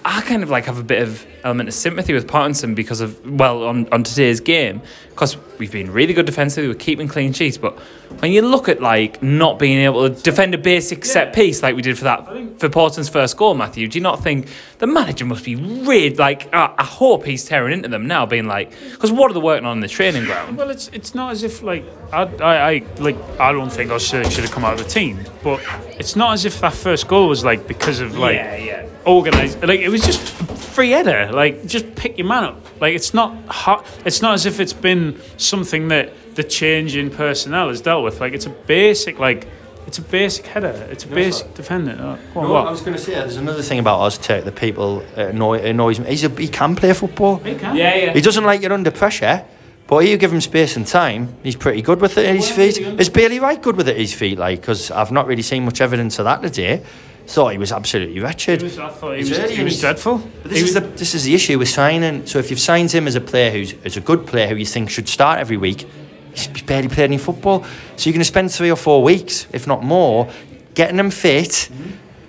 I, 0.08 0.22
kind 0.22 0.42
of 0.42 0.50
like 0.50 0.66
have 0.66 0.80
a 0.80 0.84
bit 0.84 1.02
of 1.02 1.26
element 1.44 1.68
of 1.68 1.76
sympathy 1.76 2.14
with 2.14 2.28
Parkinson 2.28 2.76
because 2.76 3.02
of 3.02 3.40
well 3.40 3.64
on, 3.64 3.88
on 3.92 4.04
today's 4.04 4.40
game 4.40 4.82
because 5.10 5.36
we've 5.58 5.72
been 5.72 5.92
really 5.92 6.14
good 6.14 6.26
defensively, 6.28 6.68
we're 6.68 6.76
keeping 6.76 7.08
clean 7.08 7.34
sheets, 7.34 7.58
but 7.58 7.78
when 8.20 8.32
you 8.32 8.42
look 8.42 8.70
at 8.70 8.82
like 8.82 9.22
not 9.22 9.58
being 9.60 9.80
able 9.80 10.08
to 10.10 10.22
defend 10.22 10.54
a 10.54 10.58
basic 10.58 11.04
set 11.04 11.34
piece 11.34 11.64
like 11.64 11.76
we 11.76 11.82
did 11.82 11.98
for 11.98 12.06
that 12.06 12.26
for 12.60 12.70
Portsmouth's 12.70 13.10
first 13.10 13.36
goal, 13.36 13.54
Matthew, 13.54 13.88
do 13.88 13.98
you 13.98 14.04
not 14.04 14.24
think 14.24 14.48
the 14.78 14.88
manager 14.88 15.26
must 15.26 15.44
be 15.44 15.56
really 15.56 16.16
like? 16.16 16.54
Uh, 16.54 16.74
I 16.78 16.84
hope 16.84 17.26
he's 17.26 17.46
tearing 17.46 17.74
into 17.74 17.90
them 17.90 18.08
now, 18.08 18.26
being 18.26 18.46
like, 18.46 18.72
because 18.92 19.12
what 19.12 19.32
are 19.32 19.34
they 19.34 19.40
working 19.40 19.66
on 19.66 19.78
in 19.78 19.82
the 19.82 19.88
training 19.88 20.26
ground? 20.26 20.58
Well, 20.58 20.70
it's 20.70 20.88
it's 20.94 21.14
not 21.16 21.32
as 21.32 21.44
if 21.44 21.64
like 21.64 21.84
I 22.14 22.24
I, 22.24 22.72
I 22.72 22.84
like 23.00 23.18
I 23.40 23.52
don't 23.52 23.72
think 23.72 23.92
I 23.92 23.98
should 23.98 24.32
should 24.32 24.44
have 24.44 24.54
come 24.54 24.64
out 24.64 24.80
of 24.80 24.86
the 24.86 24.90
team, 24.90 25.20
but 25.44 25.60
it's 26.00 26.16
not 26.16 26.34
as 26.34 26.46
if 26.46 26.62
that 26.62 26.74
first 26.74 27.08
goal 27.08 27.28
was 27.28 27.44
like 27.44 27.68
because 27.68 28.00
of 28.00 28.18
like 28.18 28.36
yeah, 28.36 28.56
yeah. 28.56 28.87
Organized. 29.08 29.64
Like 29.64 29.80
it 29.80 29.90
was 29.90 30.02
just 30.02 30.22
free 30.22 30.92
header. 30.92 31.32
Like 31.32 31.66
just 31.66 31.96
pick 31.96 32.18
your 32.18 32.28
man 32.28 32.44
up. 32.44 32.82
Like 32.82 32.94
it's 32.96 33.14
not 33.14 33.36
hot. 33.48 33.86
It's 34.06 34.22
not 34.22 34.34
as 34.34 34.46
if 34.46 34.60
it's 34.60 34.74
been 34.74 35.20
something 35.38 35.88
that 35.88 36.14
the 36.36 36.44
change 36.44 36.96
in 36.96 37.10
personnel 37.10 37.70
has 37.70 37.82
dealt 37.82 38.04
with. 38.04 38.20
Like 38.20 38.34
it's 38.34 38.46
a 38.46 38.52
basic 38.52 39.20
like 39.20 39.48
it's 39.88 40.00
a 40.00 40.02
basic 40.02 40.46
header. 40.46 40.88
It's 40.92 41.06
a 41.06 41.08
basic 41.08 41.54
defender. 41.54 41.96
Oh, 41.98 42.20
go 42.34 42.42
No, 42.42 42.54
what? 42.54 42.68
I 42.68 42.72
was 42.72 42.82
going 42.82 42.98
to 42.98 43.02
say 43.02 43.14
there's 43.14 43.38
another 43.38 43.64
thing 43.64 43.80
about 43.80 44.00
Ozturk 44.02 44.44
that 44.44 44.56
people 44.58 45.02
uh, 45.18 45.28
annoy, 45.28 45.62
annoys 45.62 45.98
me. 45.98 46.10
He's 46.10 46.26
a, 46.26 46.30
he 46.30 46.50
can 46.50 46.76
play 46.76 46.92
football. 46.92 47.38
He 47.38 47.56
can. 47.56 47.74
Yeah, 47.74 47.96
yeah. 47.96 48.14
He 48.14 48.20
doesn't 48.20 48.44
like 48.44 48.64
it 48.64 48.72
under 48.74 48.92
pressure, 48.92 49.46
but 49.88 50.06
you 50.06 50.18
give 50.18 50.34
him 50.34 50.42
space 50.42 50.76
and 50.76 50.86
time, 50.86 51.34
he's 51.42 51.56
pretty 51.56 51.82
good 51.82 52.02
with 52.02 52.18
it 52.18 52.26
at 52.26 52.36
his 52.36 52.52
feet. 52.52 52.78
Is 53.00 53.10
Bailey 53.10 53.40
Wright 53.40 53.62
good 53.62 53.78
with 53.78 53.88
it 53.88 53.92
at 53.92 53.98
his 53.98 54.14
feet? 54.14 54.38
Like, 54.38 54.60
because 54.60 54.92
I've 54.92 55.14
not 55.14 55.26
really 55.26 55.42
seen 55.42 55.64
much 55.64 55.80
evidence 55.80 56.20
of 56.20 56.26
that 56.26 56.42
today. 56.42 56.84
Thought 57.28 57.52
he 57.52 57.58
was 57.58 57.74
absolutely 57.74 58.20
wretched. 58.22 58.62
He 58.62 58.64
was- 58.68 58.80
I 58.80 58.88
thought 58.90 59.12
he 59.18 59.20
was, 59.20 59.38
early 59.38 59.56
he 59.56 59.64
was 59.64 59.80
dreadful. 59.82 60.18
But 60.44 60.50
this 60.52 60.60
He 60.60 60.66
is 60.66 60.74
the 60.74 60.80
this 60.80 61.14
is 61.14 61.26
the 61.26 61.36
issue 61.36 61.60
with 61.60 61.68
signing. 61.68 62.26
So 62.26 62.40
if 62.40 62.50
you've 62.50 62.60
signed 62.60 62.92
him 62.92 63.06
as 63.06 63.16
a 63.16 63.22
player 63.22 63.52
who's 63.52 63.74
as 63.84 63.98
a 63.98 64.02
good 64.02 64.26
player 64.26 64.48
who 64.48 64.56
you 64.56 64.66
think 64.66 64.90
should 64.90 65.10
start 65.10 65.40
every 65.40 65.58
week, 65.58 65.86
he's 66.34 66.48
barely 66.64 66.88
played 66.88 67.06
any 67.06 67.18
football. 67.18 67.66
So 67.98 68.08
you're 68.10 68.14
going 68.14 68.22
to 68.22 68.26
spend 68.26 68.52
three 68.54 68.72
or 68.72 68.78
four 68.78 69.04
weeks, 69.04 69.46
if 69.52 69.68
not 69.68 69.84
more, 69.84 70.30
getting 70.74 70.98
him 71.00 71.10
fit, 71.12 71.70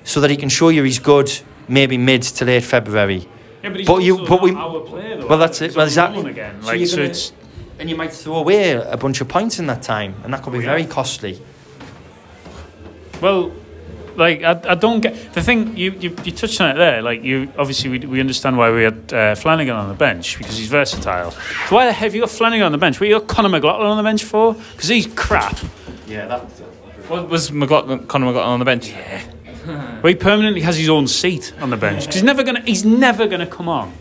so 0.03 0.21
that 0.21 0.31
he 0.31 0.37
can 0.37 0.49
show 0.49 0.69
you 0.71 0.83
he's 0.83 0.99
good. 0.99 1.31
Maybe 1.69 1.97
mid 1.97 2.23
to 2.23 2.45
late 2.45 2.65
February. 2.65 3.29
Yeah, 3.62 3.71
but, 3.71 3.79
he's 3.79 3.87
But 3.87 4.03
you- 4.03 4.25
but 4.27 4.43
we- 4.43 4.53
player, 4.53 5.17
though. 5.21 5.27
Well, 5.29 5.39
that's 5.39 5.61
it. 5.61 5.67
He's 5.67 5.77
Well, 5.77 5.87
exactly. 5.87 6.29
Again. 6.31 6.56
So 6.62 6.67
Like, 6.67 6.87
so 6.87 6.97
gonna- 6.97 7.09
it's 7.11 7.33
And 7.79 7.89
you 7.89 7.95
might 7.95 8.12
throw 8.12 8.37
away 8.37 8.73
a 8.73 8.97
bunch 8.97 9.21
of 9.21 9.29
points 9.29 9.61
in 9.61 9.67
that 9.69 9.83
time, 9.83 10.17
and 10.25 10.33
that 10.35 10.43
could 10.43 10.53
be 10.53 10.59
Oh, 10.59 10.62
yeah. 10.62 10.71
very 10.71 10.85
costly. 10.87 11.41
Well, 13.21 13.53
like 14.19 14.43
I, 14.43 14.61
I 14.69 14.75
don't 14.75 15.00
get 15.00 15.32
the 15.32 15.43
thing. 15.43 15.76
You, 15.76 15.93
you 15.93 16.17
you 16.25 16.32
touched 16.32 16.61
on 16.61 16.70
it 16.70 16.75
there. 16.79 17.00
Like 17.03 17.23
you 17.23 17.50
obviously 17.56 17.91
we, 17.91 17.99
we 18.00 18.20
understand 18.20 18.59
why 18.59 18.70
we 18.70 18.82
had 18.82 19.12
uh, 19.12 19.35
Flanagan 19.35 19.76
on 19.76 19.88
the 19.88 19.94
bench 19.94 20.37
because 20.37 20.59
he's 20.59 20.69
versatile. 20.69 21.31
So 21.31 21.76
why 21.76 21.87
the 21.87 21.93
hell 21.93 22.09
have 22.09 22.15
you 22.15 22.23
got 22.23 22.31
Flanagan 22.31 22.67
on 22.67 22.73
the 22.73 22.79
bench? 22.79 23.00
What 23.00 23.09
you 23.09 23.19
got 23.19 23.29
Conor 23.29 23.49
McLaughlin 23.49 23.87
on 23.87 23.97
the 23.97 24.03
bench 24.03 24.25
for? 24.25 24.55
Because 24.55 24.88
he's 24.88 25.06
crap. 25.06 25.59
Yeah, 26.06 26.26
that. 26.26 26.41
What 27.09 27.29
was 27.29 27.50
McLaughlin, 27.50 28.06
Conor 28.06 28.26
McLaughlin 28.26 28.53
on 28.53 28.59
the 28.59 28.65
bench? 28.65 28.88
Yeah. 28.88 29.23
Well, 30.03 30.12
he 30.12 30.15
permanently 30.15 30.62
has 30.62 30.76
his 30.76 30.88
own 30.88 31.06
seat 31.06 31.53
on 31.61 31.71
the 31.71 31.76
bench 31.76 32.00
because 32.00 32.17
he's 32.17 32.25
never 32.25 32.43
gonna 32.43 32.62
he's 32.62 32.85
never 32.85 33.26
gonna 33.26 33.47
come 33.47 33.69
on. 33.69 33.93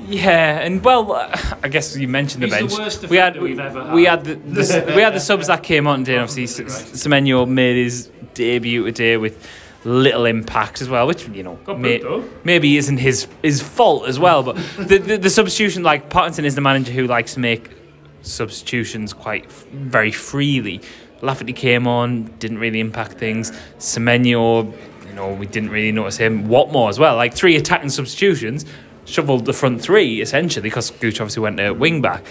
Yeah, 0.00 0.58
and 0.60 0.84
well, 0.84 1.12
I 1.62 1.68
guess 1.68 1.96
you 1.96 2.08
mentioned 2.08 2.42
the 2.42 2.46
He's 2.48 2.54
the 2.56 2.60
bench. 2.66 2.78
worst 2.78 3.08
we 3.08 3.16
had 3.16 3.40
we've 3.40 3.58
ever 3.58 3.92
we 3.94 4.04
had. 4.04 4.26
had 4.26 4.44
the, 4.44 4.62
the 4.62 4.92
we 4.94 5.02
had 5.02 5.14
the 5.14 5.20
subs 5.20 5.46
that 5.48 5.62
came 5.62 5.86
on 5.86 6.00
today. 6.00 6.14
and 6.18 6.22
Obviously, 6.28 6.64
S- 6.66 6.92
Semenyo 7.06 7.48
made 7.48 7.76
his 7.76 8.10
debut 8.34 8.84
today 8.84 9.16
with 9.16 9.48
little 9.84 10.26
impact 10.26 10.82
as 10.82 10.88
well, 10.88 11.06
which 11.06 11.28
you 11.28 11.42
know 11.42 11.58
may, 11.76 12.02
maybe 12.44 12.76
isn't 12.76 12.98
his 12.98 13.26
his 13.42 13.62
fault 13.62 14.06
as 14.08 14.18
well. 14.18 14.42
But 14.42 14.56
the, 14.78 14.98
the 14.98 15.16
the 15.16 15.30
substitution, 15.30 15.82
like 15.82 16.10
Parkinson, 16.10 16.44
is 16.44 16.54
the 16.54 16.60
manager 16.60 16.92
who 16.92 17.06
likes 17.06 17.34
to 17.34 17.40
make 17.40 17.70
substitutions 18.22 19.12
quite 19.12 19.46
f- 19.46 19.64
very 19.72 20.10
freely. 20.12 20.80
Lafferty 21.22 21.52
came 21.54 21.86
on, 21.86 22.24
didn't 22.38 22.58
really 22.58 22.78
impact 22.80 23.12
things. 23.12 23.50
Semenyo, 23.78 24.72
you 25.08 25.12
know, 25.14 25.32
we 25.32 25.46
didn't 25.46 25.70
really 25.70 25.90
notice 25.92 26.18
him. 26.18 26.46
Watmore 26.48 26.90
as 26.90 26.98
well, 26.98 27.16
like 27.16 27.32
three 27.32 27.56
attacking 27.56 27.88
substitutions, 27.88 28.66
shoveled 29.06 29.46
the 29.46 29.52
front 29.52 29.80
three 29.80 30.20
essentially 30.20 30.62
because 30.62 30.90
Gooch 30.90 31.20
obviously 31.20 31.42
went 31.42 31.56
to 31.56 31.72
wing 31.72 32.02
back. 32.02 32.24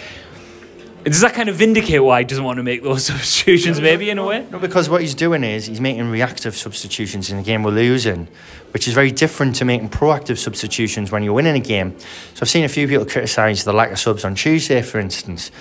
Does 1.04 1.20
that 1.20 1.34
kind 1.34 1.48
of 1.48 1.54
vindicate 1.54 2.02
why 2.02 2.20
he 2.20 2.24
doesn't 2.24 2.42
want 2.42 2.56
to 2.56 2.64
make 2.64 2.82
those 2.82 3.04
substitutions, 3.06 3.80
maybe 3.80 4.10
in 4.10 4.18
a 4.18 4.26
way? 4.26 4.44
No, 4.50 4.58
because 4.58 4.90
what 4.90 5.02
he's 5.02 5.14
doing 5.14 5.44
is 5.44 5.66
he's 5.66 5.80
making 5.80 6.10
reactive 6.10 6.56
substitutions 6.56 7.30
in 7.30 7.38
a 7.38 7.44
game 7.44 7.62
we're 7.62 7.70
losing, 7.70 8.26
which 8.72 8.88
is 8.88 8.94
very 8.94 9.12
different 9.12 9.54
to 9.56 9.64
making 9.64 9.90
proactive 9.90 10.36
substitutions 10.36 11.12
when 11.12 11.22
you're 11.22 11.32
winning 11.32 11.54
a 11.54 11.60
game. 11.60 11.96
So 12.34 12.40
I've 12.42 12.48
seen 12.48 12.64
a 12.64 12.68
few 12.68 12.88
people 12.88 13.06
criticise 13.06 13.62
the 13.62 13.72
lack 13.72 13.92
of 13.92 14.00
subs 14.00 14.24
on 14.24 14.34
Tuesday, 14.34 14.82
for 14.82 14.98
instance. 14.98 15.52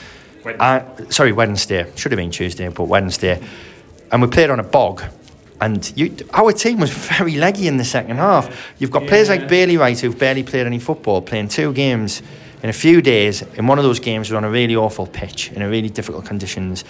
Uh, 0.45 0.83
sorry, 1.09 1.31
Wednesday. 1.31 1.91
Should 1.95 2.11
have 2.11 2.17
been 2.17 2.31
Tuesday, 2.31 2.67
but 2.69 2.85
Wednesday. 2.85 3.39
And 4.11 4.23
we 4.23 4.27
played 4.27 4.49
on 4.49 4.59
a 4.59 4.63
bog. 4.63 5.03
And 5.61 5.91
you, 5.97 6.15
our 6.33 6.51
team 6.51 6.79
was 6.79 6.91
very 6.91 7.35
leggy 7.35 7.67
in 7.67 7.77
the 7.77 7.85
second 7.85 8.17
half. 8.17 8.73
You've 8.77 8.91
got 8.91 9.07
players 9.07 9.29
like 9.29 9.47
Bailey 9.47 9.77
Wright 9.77 9.99
who've 9.99 10.17
barely 10.17 10.43
played 10.43 10.65
any 10.65 10.79
football, 10.79 11.21
playing 11.21 11.47
two 11.47 11.73
games 11.73 12.21
in 12.61 12.69
a 12.69 12.73
few 12.73 13.01
days. 13.01 13.41
In 13.41 13.67
one 13.67 13.77
of 13.77 13.83
those 13.83 13.99
games, 13.99 14.29
we're 14.29 14.37
on 14.37 14.43
a 14.43 14.49
really 14.49 14.75
awful 14.75 15.07
pitch 15.07 15.51
in 15.51 15.61
a 15.61 15.69
really 15.69 15.89
difficult 15.89 16.25
conditions. 16.25 16.83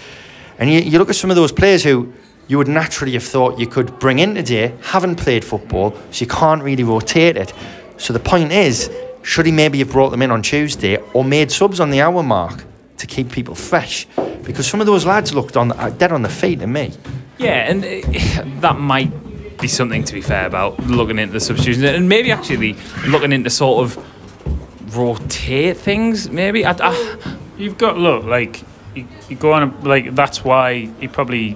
And 0.58 0.72
you, 0.72 0.80
you 0.80 1.00
look 1.00 1.10
at 1.10 1.16
some 1.16 1.30
of 1.30 1.36
those 1.36 1.52
players 1.52 1.84
who 1.84 2.14
you 2.48 2.58
would 2.58 2.68
naturally 2.68 3.14
have 3.14 3.24
thought 3.24 3.60
you 3.60 3.68
could 3.68 4.00
bring 4.00 4.20
in 4.20 4.36
today, 4.36 4.74
haven't 4.82 5.16
played 5.16 5.44
football, 5.44 5.92
so 6.12 6.22
you 6.22 6.28
can't 6.28 6.62
really 6.62 6.84
rotate 6.84 7.38
it. 7.38 7.54
So 7.98 8.14
the 8.14 8.20
point 8.20 8.52
is, 8.52 8.90
should 9.24 9.46
he 9.46 9.52
maybe 9.52 9.80
have 9.80 9.92
brought 9.92 10.12
them 10.12 10.22
in 10.22 10.32
on 10.32 10.42
Tuesday 10.42 10.98
or 11.14 11.24
made 11.24 11.52
subs 11.52 11.80
on 11.80 11.90
the 11.90 12.02
hour 12.02 12.22
mark 12.22 12.64
to 12.98 13.08
keep 13.08 13.32
people 13.32 13.56
fresh? 13.56 14.06
Because 14.44 14.68
some 14.68 14.80
of 14.80 14.86
those 14.86 15.06
lads 15.06 15.34
looked 15.34 15.58
on 15.58 15.70
dead 15.98 16.12
on 16.12 16.22
the 16.22 16.30
feet 16.30 16.60
to 16.60 16.68
me. 16.68 16.94
Yeah, 17.38 17.70
and 17.70 17.84
uh, 17.84 18.60
that 18.62 18.78
might 18.80 19.12
be 19.60 19.68
something 19.68 20.04
to 20.04 20.14
be 20.14 20.22
fair 20.22 20.46
about 20.46 20.80
looking 20.86 21.20
into 21.20 21.34
the 21.34 21.40
substitutions. 21.40 21.84
And 21.84 22.10
maybe 22.10 22.32
actually 22.32 22.76
looking 23.08 23.32
into 23.32 23.50
sort 23.50 23.84
of 23.84 24.96
rotate 24.98 25.78
things. 25.78 26.30
Maybe. 26.30 26.66
I, 26.66 26.76
I, 26.80 27.38
You've 27.58 27.78
got 27.78 27.98
look 27.98 28.26
like 28.26 28.62
you, 28.96 29.08
you 29.30 29.36
go 29.38 29.54
on 29.54 29.64
a, 29.64 29.88
like 29.88 30.14
that's 30.14 30.44
why 30.44 30.90
he 31.00 31.08
probably 31.08 31.56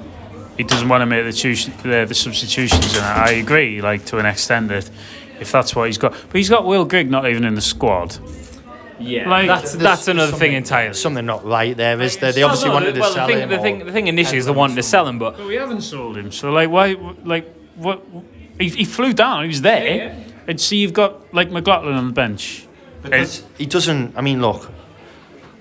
he 0.57 0.63
doesn't 0.63 0.87
want 0.87 1.01
to 1.01 1.05
make 1.05 1.25
the, 1.25 1.33
tuition, 1.33 1.73
the 1.83 2.05
the 2.07 2.15
substitutions 2.15 2.95
and 2.95 3.05
I 3.05 3.31
agree 3.31 3.81
like 3.81 4.05
to 4.05 4.17
an 4.17 4.25
extent 4.25 4.69
that 4.69 4.89
if 5.41 5.51
that's 5.51 5.75
what 5.75 5.87
he's 5.87 5.97
got. 5.97 6.11
But 6.11 6.35
he's 6.35 6.49
got 6.49 6.65
Will 6.65 6.85
Grigg 6.85 7.09
not 7.09 7.27
even 7.27 7.43
in 7.43 7.55
the 7.55 7.61
squad 7.61 8.17
yeah, 8.99 9.29
Like, 9.29 9.47
that's 9.47 9.71
There's- 9.73 9.83
that's 9.83 10.05
there's 10.05 10.15
another 10.15 10.31
something- 10.31 10.49
thing 10.49 10.57
entirely. 10.57 10.93
Something 10.93 11.25
not 11.25 11.45
right 11.45 11.75
there, 11.75 11.99
is 12.01 12.17
there? 12.17 12.31
They 12.31 12.43
obviously 12.43 12.69
No, 12.69 12.73
no, 12.73 12.79
wanted 12.81 12.93
to 12.95 12.99
well, 13.01 13.13
sell 13.13 13.27
the 13.27 13.33
thing, 13.33 13.43
him. 13.43 13.49
the 13.49 13.57
or- 13.57 13.61
thing, 13.61 13.79
the 13.85 13.91
thing 13.91 14.07
initially 14.07 14.37
is 14.37 14.45
they 14.45 14.51
wanted 14.51 14.75
to 14.75 14.83
sell 14.83 15.07
him, 15.07 15.19
but 15.19 15.37
but 15.37 15.47
we 15.47 15.55
haven't 15.55 15.81
sold 15.81 16.17
him 16.17 16.31
so 16.31 16.51
like 16.51 16.69
why 16.69 16.95
like 17.23 17.45
what 17.75 18.01
he, 18.59 18.69
he 18.69 18.85
flew 18.85 19.13
down. 19.13 19.43
He 19.43 19.47
was 19.47 19.61
there, 19.61 19.85
Yeah, 19.87 19.95
yeah. 20.05 20.13
and 20.47 20.59
see 20.61 20.77
you've 20.77 20.93
got 20.93 21.33
like 21.33 21.49
McLaughlin 21.51 21.93
on 21.95 22.07
the 22.07 22.13
bench. 22.13 22.65
Because 23.01 23.43
he 23.57 23.65
doesn't. 23.65 24.17
I 24.17 24.21
mean, 24.21 24.41
look, 24.41 24.69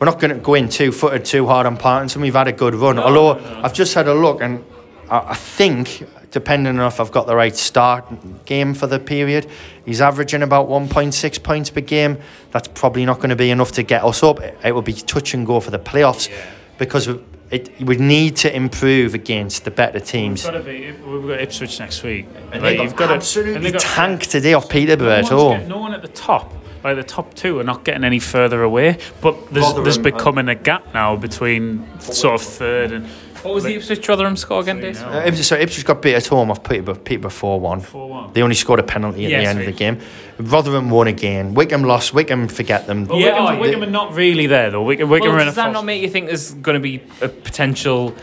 we're 0.01 0.07
not 0.07 0.19
going 0.19 0.33
to 0.35 0.41
go 0.41 0.55
in 0.55 0.69
two 0.69 0.91
footed 0.91 1.25
too 1.25 1.47
hard 1.47 1.67
on 1.67 1.77
Parkinson. 1.77 2.21
We've 2.23 2.35
had 2.35 2.49
a 2.49 2.53
good 2.53 2.75
run. 2.75 2.99
Although 2.99 3.39
I've 3.63 3.73
just 3.73 3.95
had 3.95 4.09
a 4.09 4.15
look, 4.15 4.41
and 4.43 4.65
I, 5.09 5.19
I 5.31 5.35
think, 5.35 6.05
depending 6.31 6.79
on 6.79 6.87
if 6.87 7.01
I've 7.01 7.11
got 7.13 7.27
the 7.27 7.35
right 7.37 7.57
start 7.57 8.05
game 8.45 8.75
for 8.75 8.87
the 8.87 8.99
period, 8.99 9.47
he's 9.85 10.01
averaging 10.01 10.43
about 10.43 10.69
1.6 10.69 11.43
points 11.43 11.71
per 11.71 11.81
game. 11.81 12.19
That's 12.51 12.69
probably 12.69 13.05
not 13.05 13.17
going 13.17 13.31
to 13.31 13.37
be 13.37 13.51
enough 13.51 13.73
to 13.73 13.83
get 13.83 14.05
us 14.05 14.23
up. 14.23 14.41
It, 14.41 14.59
it 14.65 14.73
will 14.73 14.83
be 14.83 14.93
touch 14.93 15.35
and 15.35 15.47
go 15.47 15.61
for 15.61 15.71
the 15.71 15.79
playoffs 15.79 16.31
because 16.79 17.09
it 17.51 17.81
we 17.81 17.97
need 17.97 18.37
to 18.37 18.55
improve 18.55 19.15
against 19.15 19.65
the 19.65 19.71
better 19.71 20.01
teams. 20.01 20.45
Got 20.45 20.51
to 20.53 20.61
be. 20.61 20.93
We've 20.93 21.27
got 21.27 21.41
Ipswich 21.41 21.79
next 21.81 22.03
week. 22.03 22.27
And 22.53 22.63
Like, 22.63 22.77
they 22.77 22.83
you've 22.83 22.95
got 22.97 23.09
got 23.09 23.17
absolutely 23.17 23.57
and 23.57 23.65
they 23.65 23.73
got- 23.73 23.81
tanked 23.81 24.31
today 24.31 24.53
off 24.55 24.69
Peterborough 24.69 25.11
at 25.11 25.31
no, 25.31 25.37
one's 25.37 25.53
home. 25.53 25.59
get- 25.61 25.69
no 25.69 25.79
one 25.79 25.95
at 25.95 26.03
the 26.03 26.09
top. 26.09 26.53
Like 26.85 26.95
the 26.97 27.03
top 27.03 27.35
two 27.35 27.59
are 27.59 27.65
not 27.65 27.85
getting 27.85 28.05
any 28.05 28.21
further 28.21 28.63
away, 28.63 28.99
but 29.21 29.51
there's, 29.53 29.65
Rotherham, 29.67 29.83
there's 29.85 29.99
uh, 29.99 30.03
becoming 30.03 30.49
a 30.49 30.55
gap 30.55 30.95
now 30.95 31.17
between 31.17 31.85
sort 31.99 32.41
of 32.41 32.47
third 32.47 32.93
and 32.93 33.09
What 33.43 33.55
was 33.55 33.65
the 33.65 33.75
Ipswich 33.75 34.09
Rotherham 34.09 34.37
score 34.37 34.61
again, 34.61 34.81
Dave? 34.81 35.01
Uh, 35.03 35.23
Ipswich, 35.27 35.47
so 35.47 35.57
Ipswich 35.57 35.85
got 35.87 36.03
beat 36.03 36.15
at 36.15 36.27
home 36.27 36.51
off 36.51 36.63
Peterborough, 36.65 36.97
Peterborough 36.97 37.31
4 37.31 37.61
1. 37.61 37.81
4-1. 37.83 38.35
They 38.35 38.43
only 38.43 38.55
scored 38.55 38.81
a 38.81 38.83
penalty 38.83 39.25
at 39.27 39.31
Yes, 39.31 39.43
the 39.45 39.49
end 39.51 39.61
of 39.61 39.67
the 39.67 39.73
game. 39.73 40.01
Rotherham 40.39 40.91
won 40.91 41.07
again. 41.09 41.55
Wycombe 41.55 41.83
lost. 41.85 42.15
Wycombe, 42.15 42.49
forget 42.49 42.87
them. 42.87 43.07
Well, 43.07 43.19
Yeah, 43.19 43.33
Wycombe, 43.41 43.57
oh, 43.57 43.61
Wycombe 43.61 43.83
are 43.85 43.87
not 43.91 44.15
really 44.15 44.47
there 44.47 44.71
though. 44.71 44.83
Wycombe, 44.83 45.09
Wycombe 45.11 45.29
Well, 45.31 45.39
are 45.39 45.43
in 45.43 45.49
a 45.49 45.51
does 45.51 45.57
that 45.57 45.65
false- 45.65 45.75
not 45.75 45.85
make 45.85 46.03
you 46.03 46.09
think 46.09 46.27
there's 46.27 46.55
going 46.55 46.75
to 46.75 46.81
be 46.81 47.03
a 47.21 47.29
potential 47.29 48.15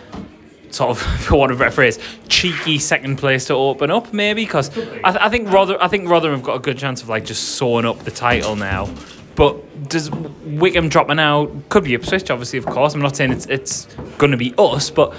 sort 0.72 0.90
of, 0.92 1.00
for 1.24 1.38
want 1.38 1.52
of 1.52 1.60
a 1.60 1.64
better 1.64 1.72
phrase, 1.76 2.00
cheeky 2.28 2.78
second 2.80 3.18
place 3.18 3.46
to 3.46 3.54
open 3.54 3.92
up? 3.92 4.14
Maybe 4.14 4.44
because 4.46 4.70
I, 4.70 5.12
th- 5.12 5.22
I 5.22 5.30
think 5.30 5.50
Rother 5.52 5.82
I 5.82 5.88
think 5.88 6.10
Rotherham 6.10 6.36
have 6.38 6.44
got 6.46 6.56
a 6.56 6.60
good 6.60 6.78
chance 6.78 7.02
of 7.02 7.10
like 7.10 7.26
just 7.26 7.56
sewing 7.58 7.86
up 7.86 8.00
the 8.00 8.12
title 8.12 8.56
now. 8.56 8.90
But 9.36 9.90
does 9.90 10.10
Wycombe 10.12 10.90
dropping 10.90 11.20
out? 11.20 11.52
Could 11.70 11.84
be 11.84 11.94
Ipswich, 11.94 12.30
obviously, 12.30 12.60
of 12.60 12.66
course. 12.66 12.94
I'm 12.94 13.02
not 13.02 13.16
saying 13.16 13.32
it's 13.32 13.46
it's 13.48 13.86
going 14.18 14.32
to 14.32 14.38
be 14.38 14.54
us, 14.58 14.90
but 14.90 15.14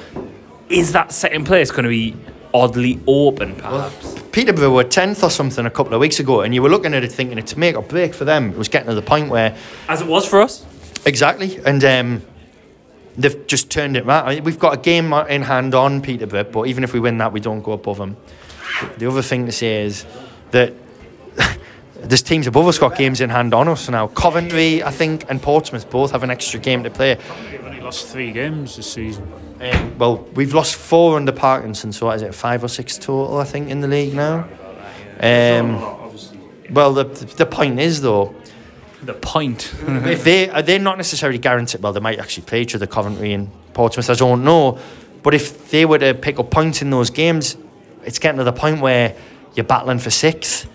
is 0.69 0.93
that 0.93 1.13
second 1.13 1.45
place 1.47 1.71
going 1.71 1.85
to 1.85 1.91
be 1.91 2.17
oddly 2.55 2.99
open, 3.07 3.55
perhaps? 3.57 4.19
Peterborough 4.33 4.71
were 4.75 4.85
10th 4.85 5.23
or 5.23 5.31
something 5.31 5.67
a 5.67 5.71
couple 5.71 5.95
of 5.95 6.01
weeks 6.01 6.19
ago, 6.19 6.41
and 6.41 6.55
you 6.55 6.63
were 6.63 6.69
looking 6.71 6.95
at 6.95 7.05
it 7.05 7.13
thinking 7.13 7.39
it's 7.39 7.57
make 7.57 7.77
or 7.77 7.83
break 7.83 8.15
for 8.15 8.25
them. 8.25 8.51
It 8.51 8.57
was 8.57 8.69
getting 8.69 8.89
to 8.89 8.95
the 8.95 9.03
point 9.03 9.31
where, 9.31 9.57
As 9.89 10.01
it 10.01 10.07
was 10.07 10.27
for 10.27 10.41
us. 10.41 10.65
exactly, 11.05 11.59
and 11.65 11.85
um, 11.85 12.23
they've 13.17 13.47
just 13.47 13.71
turned 13.71 13.97
it 13.97 14.07
mean, 14.07 14.45
We've 14.45 14.59
got 14.59 14.75
a 14.75 14.81
game 14.81 15.13
in 15.13 15.43
hand 15.43 15.75
on 15.75 16.01
Peterborough, 16.03 16.45
but 16.45 16.67
even 16.67 16.85
if 16.85 16.93
we 16.93 17.01
win 17.01 17.19
that, 17.19 17.33
we 17.33 17.41
don't 17.41 17.63
go 17.63 17.73
above 17.73 17.99
them. 17.99 18.17
The 18.99 19.09
other 19.09 19.23
thing 19.23 19.47
to 19.47 19.53
say 19.53 19.85
is 19.85 20.05
that 20.51 20.73
there's 22.03 22.23
teams 22.23 22.47
above 22.47 22.69
us 22.69 22.79
got 22.79 22.97
games 22.97 23.21
in 23.21 23.31
hand 23.31 23.55
on 23.55 23.69
us 23.69 23.89
now. 23.89 24.09
Coventry, 24.09 24.83
I 24.83 24.91
think, 24.91 25.25
and 25.29 25.41
Portsmouth 25.41 25.91
both 25.91 26.13
have 26.13 26.23
an 26.23 26.31
extra 26.31 26.61
game 26.61 26.83
to 26.85 26.91
play. 26.91 27.15
They've 27.51 27.65
only 27.65 27.81
lost 27.81 28.07
three 28.09 28.33
games 28.33 28.77
this 28.77 28.93
season. 28.93 29.31
Um, 29.61 29.99
well, 29.99 30.19
we've 30.35 30.53
lost 30.53 30.77
four 30.77 31.17
under 31.17 31.33
Parkinson, 31.33 31.93
so 31.93 32.07
what 32.07 32.17
is 32.17 32.23
it, 32.23 32.35
five 32.35 32.63
or 32.63 32.69
six 32.69 32.99
total, 32.99 33.39
I 33.39 33.45
think, 33.45 33.71
in 33.71 33.81
the 33.81 33.89
league 33.89 34.15
now? 34.15 34.49
Um, 35.21 35.81
well, 36.71 36.93
the, 36.93 37.05
the 37.05 37.47
point 37.47 37.81
is, 37.81 38.03
though, 38.03 38.35
The 39.03 39.15
point. 39.15 39.73
if 39.87 40.25
they 40.25 40.51
are 40.51 40.63
they 40.63 40.79
not 40.79 40.99
necessarily 40.99 41.39
guaranteed, 41.39 41.83
well, 41.83 41.93
they 41.93 42.01
might 42.01 42.19
actually 42.19 42.45
play 42.45 42.61
each 42.61 42.75
other, 42.75 42.87
Coventry 42.87 43.33
and 43.33 43.51
Portsmouth, 43.73 44.11
I 44.11 44.15
don't 44.15 44.45
know. 44.45 44.79
But 45.23 45.35
if 45.35 45.71
they 45.71 45.87
were 45.87 45.99
to 45.99 46.15
pick 46.15 46.39
up 46.39 46.51
points 46.51 46.83
in 46.83 46.91
those 46.91 47.11
games, 47.11 47.57
it's 48.05 48.19
getting 48.19 48.39
to 48.39 48.45
the 48.45 48.53
point 48.53 48.81
where 48.81 49.17
you're 49.55 49.65
battling 49.65 49.99
for 49.99 50.11
sixth 50.11 50.69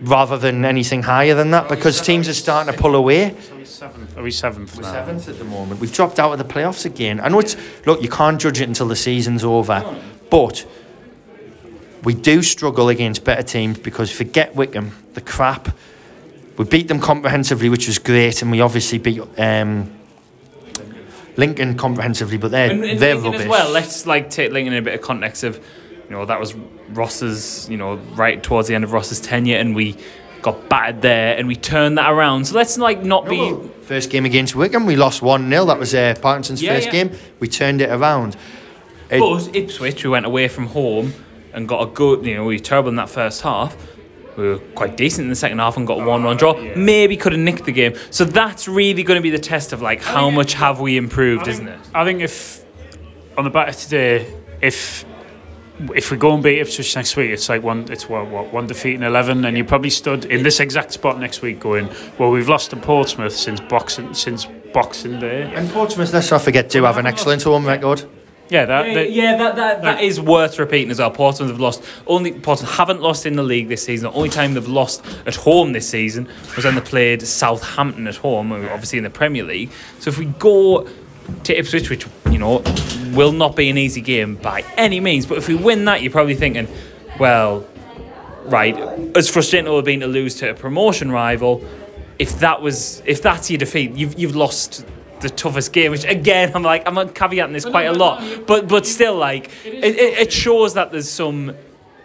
rather 0.00 0.38
than 0.38 0.64
anything 0.64 1.02
higher 1.02 1.34
than 1.34 1.50
that 1.50 1.68
because 1.68 2.00
teams 2.00 2.28
are 2.28 2.34
starting 2.34 2.72
to 2.72 2.78
pull 2.80 2.94
away. 2.94 3.30
Are 3.30 3.56
we 3.56 3.64
seventh? 3.64 4.16
Are 4.18 4.22
we 4.22 4.30
seventh 4.30 4.80
now? 4.80 4.92
seventh 4.92 5.28
at 5.28 5.38
the 5.38 5.44
moment. 5.44 5.80
We've 5.80 5.92
dropped 5.92 6.18
out 6.18 6.32
of 6.32 6.38
the 6.38 6.44
playoffs 6.44 6.84
again. 6.84 7.20
I 7.20 7.28
know 7.28 7.40
it's 7.40 7.56
look, 7.86 8.02
you 8.02 8.08
can't 8.08 8.40
judge 8.40 8.60
it 8.60 8.68
until 8.68 8.88
the 8.88 8.96
season's 8.96 9.44
over, 9.44 9.96
but 10.30 10.66
we 12.04 12.14
do 12.14 12.42
struggle 12.42 12.88
against 12.88 13.24
better 13.24 13.42
teams 13.42 13.78
because 13.78 14.10
forget 14.10 14.54
Wycombe, 14.54 14.92
the 15.14 15.20
crap. 15.20 15.76
We 16.56 16.64
beat 16.64 16.88
them 16.88 17.00
comprehensively, 17.00 17.68
which 17.68 17.86
was 17.86 17.98
great, 17.98 18.42
and 18.42 18.50
we 18.50 18.60
obviously 18.60 18.98
beat 18.98 19.20
um, 19.38 19.92
Lincoln 21.36 21.76
comprehensively, 21.76 22.36
but 22.36 22.50
they're 22.50 22.70
And, 22.70 22.84
and 22.84 22.98
they're 22.98 23.14
Lincoln 23.14 23.32
rubbish. 23.32 23.42
as 23.42 23.48
well. 23.48 23.70
Let's 23.70 24.06
like 24.06 24.28
take 24.30 24.50
Lincoln 24.50 24.72
in 24.72 24.80
a 24.80 24.82
bit 24.82 24.94
of 24.94 25.00
context 25.00 25.44
of, 25.44 25.64
you 26.08 26.16
know, 26.16 26.24
that 26.24 26.40
was 26.40 26.54
Ross's, 26.90 27.68
you 27.70 27.76
know, 27.76 27.96
right 28.14 28.42
towards 28.42 28.68
the 28.68 28.74
end 28.74 28.84
of 28.84 28.92
Ross's 28.92 29.20
tenure, 29.20 29.58
and 29.58 29.74
we 29.74 29.96
got 30.42 30.68
battered 30.68 31.02
there, 31.02 31.36
and 31.36 31.46
we 31.48 31.56
turned 31.56 31.98
that 31.98 32.10
around. 32.10 32.46
So 32.46 32.54
let's 32.56 32.78
like 32.78 33.02
not 33.04 33.28
be. 33.28 33.54
First 33.82 34.10
game 34.10 34.24
against 34.26 34.54
Wycombe, 34.54 34.84
we 34.86 34.96
lost 34.96 35.22
one 35.22 35.48
0 35.48 35.64
That 35.64 35.78
was 35.78 35.94
uh, 35.94 36.14
Parkinson's 36.20 36.62
Yeah, 36.62 36.74
first 36.74 36.86
yeah. 36.86 36.92
game. 36.92 37.10
We 37.40 37.48
turned 37.48 37.80
it 37.80 37.90
around. 37.90 38.36
It- 39.10 39.20
But 39.20 39.54
Ipswich, 39.56 40.04
we 40.04 40.10
went 40.10 40.26
away 40.26 40.48
from 40.48 40.66
home 40.66 41.14
and 41.54 41.66
got 41.66 41.82
a 41.82 41.86
good. 41.90 42.24
You 42.26 42.34
know, 42.34 42.44
we 42.44 42.56
were 42.56 42.62
terrible 42.62 42.90
in 42.90 42.96
that 42.96 43.08
first 43.08 43.40
half. 43.42 43.76
We 44.36 44.44
were 44.46 44.58
quite 44.74 44.96
decent 44.96 45.24
in 45.24 45.30
the 45.30 45.34
second 45.34 45.58
half 45.58 45.76
and 45.76 45.86
got 45.86 46.00
a 46.00 46.04
one-one 46.04 46.36
draw. 46.36 46.54
Maybe 46.76 47.16
could 47.16 47.32
have 47.32 47.40
nicked 47.40 47.64
the 47.64 47.72
game. 47.72 47.94
So 48.10 48.24
that's 48.24 48.68
really 48.68 49.02
going 49.02 49.16
to 49.18 49.22
be 49.22 49.30
the 49.30 49.38
test 49.38 49.72
of 49.72 49.82
like 49.82 50.00
how 50.02 50.26
think- 50.26 50.34
much 50.36 50.52
have 50.54 50.78
we 50.80 50.96
improved, 50.96 51.48
I 51.48 51.50
isn't 51.50 51.66
it? 51.68 51.78
I 51.94 52.04
think 52.04 52.20
if 52.20 52.62
on 53.36 53.44
the 53.44 53.50
back 53.50 53.68
of 53.70 53.76
today, 53.76 54.32
if 54.60 55.04
if 55.94 56.10
we 56.10 56.16
go 56.16 56.34
and 56.34 56.42
beat 56.42 56.58
Ipswich 56.58 56.94
next 56.96 57.16
week, 57.16 57.30
it's 57.30 57.48
like 57.48 57.62
one, 57.62 57.90
it's 57.90 58.08
what, 58.08 58.28
what 58.28 58.52
one 58.52 58.66
defeat 58.66 58.94
in 58.94 59.02
eleven, 59.02 59.44
and 59.44 59.56
you 59.56 59.64
probably 59.64 59.90
stood 59.90 60.24
in 60.24 60.42
this 60.42 60.60
exact 60.60 60.92
spot 60.92 61.18
next 61.18 61.42
week, 61.42 61.60
going, 61.60 61.88
well, 62.18 62.30
we've 62.30 62.48
lost 62.48 62.70
to 62.70 62.76
Portsmouth 62.76 63.32
since 63.34 63.60
boxing 63.60 64.14
since 64.14 64.46
Boxing 64.72 65.18
Day. 65.18 65.52
and 65.54 65.70
Portsmouth, 65.70 66.12
let's 66.12 66.30
not 66.30 66.42
forget, 66.42 66.68
do 66.68 66.84
have 66.84 66.98
an 66.98 67.06
excellent 67.06 67.42
home 67.42 67.66
record. 67.66 68.04
Yeah, 68.50 68.64
that, 68.64 68.86
Yeah, 68.86 68.94
that 68.94 69.12
yeah, 69.12 69.36
that, 69.36 69.56
that, 69.56 69.82
that 69.82 70.02
is 70.02 70.20
worth 70.20 70.58
repeating 70.58 70.90
as 70.90 70.98
well. 70.98 71.10
Portsmouth 71.10 71.50
have 71.50 71.60
lost 71.60 71.84
only 72.06 72.32
Portsmouth 72.32 72.76
haven't 72.76 73.02
lost 73.02 73.26
in 73.26 73.36
the 73.36 73.42
league 73.42 73.68
this 73.68 73.82
season. 73.84 74.10
The 74.10 74.16
only 74.16 74.30
time 74.30 74.54
they've 74.54 74.66
lost 74.66 75.04
at 75.26 75.36
home 75.36 75.72
this 75.72 75.88
season 75.88 76.28
was 76.56 76.64
when 76.64 76.74
they 76.74 76.80
played 76.80 77.22
Southampton 77.22 78.06
at 78.06 78.16
home, 78.16 78.52
obviously 78.52 78.98
in 78.98 79.04
the 79.04 79.10
Premier 79.10 79.44
League. 79.44 79.70
So 80.00 80.08
if 80.08 80.18
we 80.18 80.26
go 80.26 80.88
to 81.44 81.58
Ipswich, 81.58 81.90
which 81.90 82.06
you 82.30 82.38
know 82.38 82.62
will 83.14 83.32
not 83.32 83.56
be 83.56 83.70
an 83.70 83.78
easy 83.78 84.00
game 84.00 84.36
by 84.36 84.64
any 84.76 85.00
means, 85.00 85.26
but 85.26 85.38
if 85.38 85.48
we 85.48 85.54
win 85.54 85.84
that, 85.86 86.02
you're 86.02 86.12
probably 86.12 86.34
thinking, 86.34 86.68
well, 87.18 87.66
right, 88.44 88.76
as 89.16 89.28
frustrating 89.28 89.66
it 89.66 89.70
would 89.70 89.78
have 89.78 89.84
been 89.84 90.00
to 90.00 90.06
lose 90.06 90.36
to 90.36 90.50
a 90.50 90.54
promotion 90.54 91.10
rival, 91.10 91.64
if 92.18 92.40
that 92.40 92.60
was 92.62 93.02
if 93.06 93.22
that's 93.22 93.50
your 93.50 93.58
defeat, 93.58 93.92
you've 93.92 94.18
you've 94.18 94.36
lost 94.36 94.86
the 95.20 95.30
toughest 95.30 95.72
game. 95.72 95.90
Which 95.90 96.04
again, 96.04 96.52
I'm 96.54 96.62
like 96.62 96.86
I'm 96.86 96.94
caveating 97.10 97.52
this 97.52 97.64
quite 97.64 97.86
a 97.86 97.92
lot, 97.92 98.46
but 98.46 98.68
but 98.68 98.86
still, 98.86 99.16
like 99.16 99.50
it, 99.64 99.84
it, 99.84 100.18
it 100.18 100.32
shows 100.32 100.74
that 100.74 100.90
there's 100.90 101.08
some 101.08 101.54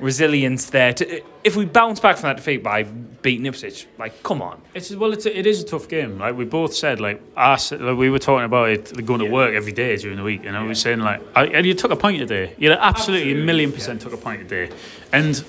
resilience 0.04 0.70
there. 0.70 0.94
To 0.94 1.22
if 1.44 1.56
we 1.56 1.66
bounce 1.66 2.00
back 2.00 2.18
from 2.18 2.28
that 2.30 2.38
defeat 2.38 2.62
by 2.64 2.84
beating 2.84 3.46
Ipswich, 3.46 3.88
like 3.98 4.22
come 4.24 4.42
on, 4.42 4.62
It's 4.76 4.92
well, 4.92 5.14
it's 5.14 5.26
a, 5.26 5.38
it 5.38 5.48
is 5.48 5.62
a 5.62 5.66
tough 5.66 5.88
game. 5.88 6.20
Like 6.20 6.36
we 6.36 6.46
both 6.46 6.74
said, 6.74 7.00
like 7.00 7.22
us, 7.38 7.72
like 7.72 7.98
we 7.98 8.10
were 8.10 8.20
talking 8.20 8.46
about 8.46 8.70
it 8.70 9.06
going 9.06 9.20
to 9.22 9.30
work 9.30 9.54
every 9.56 9.72
day 9.72 9.96
during 9.98 10.18
the 10.18 10.24
week, 10.24 10.46
and 10.46 10.56
I 10.56 10.64
was 10.64 10.80
saying 10.80 11.00
like, 11.00 11.22
I, 11.36 11.46
and 11.48 11.66
you 11.66 11.74
took 11.74 11.92
a 11.92 11.96
point 11.96 12.20
today. 12.20 12.54
You 12.58 12.72
absolutely, 12.74 13.32
a 13.32 13.46
million 13.46 13.72
percent 13.72 14.02
took 14.02 14.14
a 14.14 14.18
point 14.18 14.48
today, 14.48 14.74
and 15.12 15.44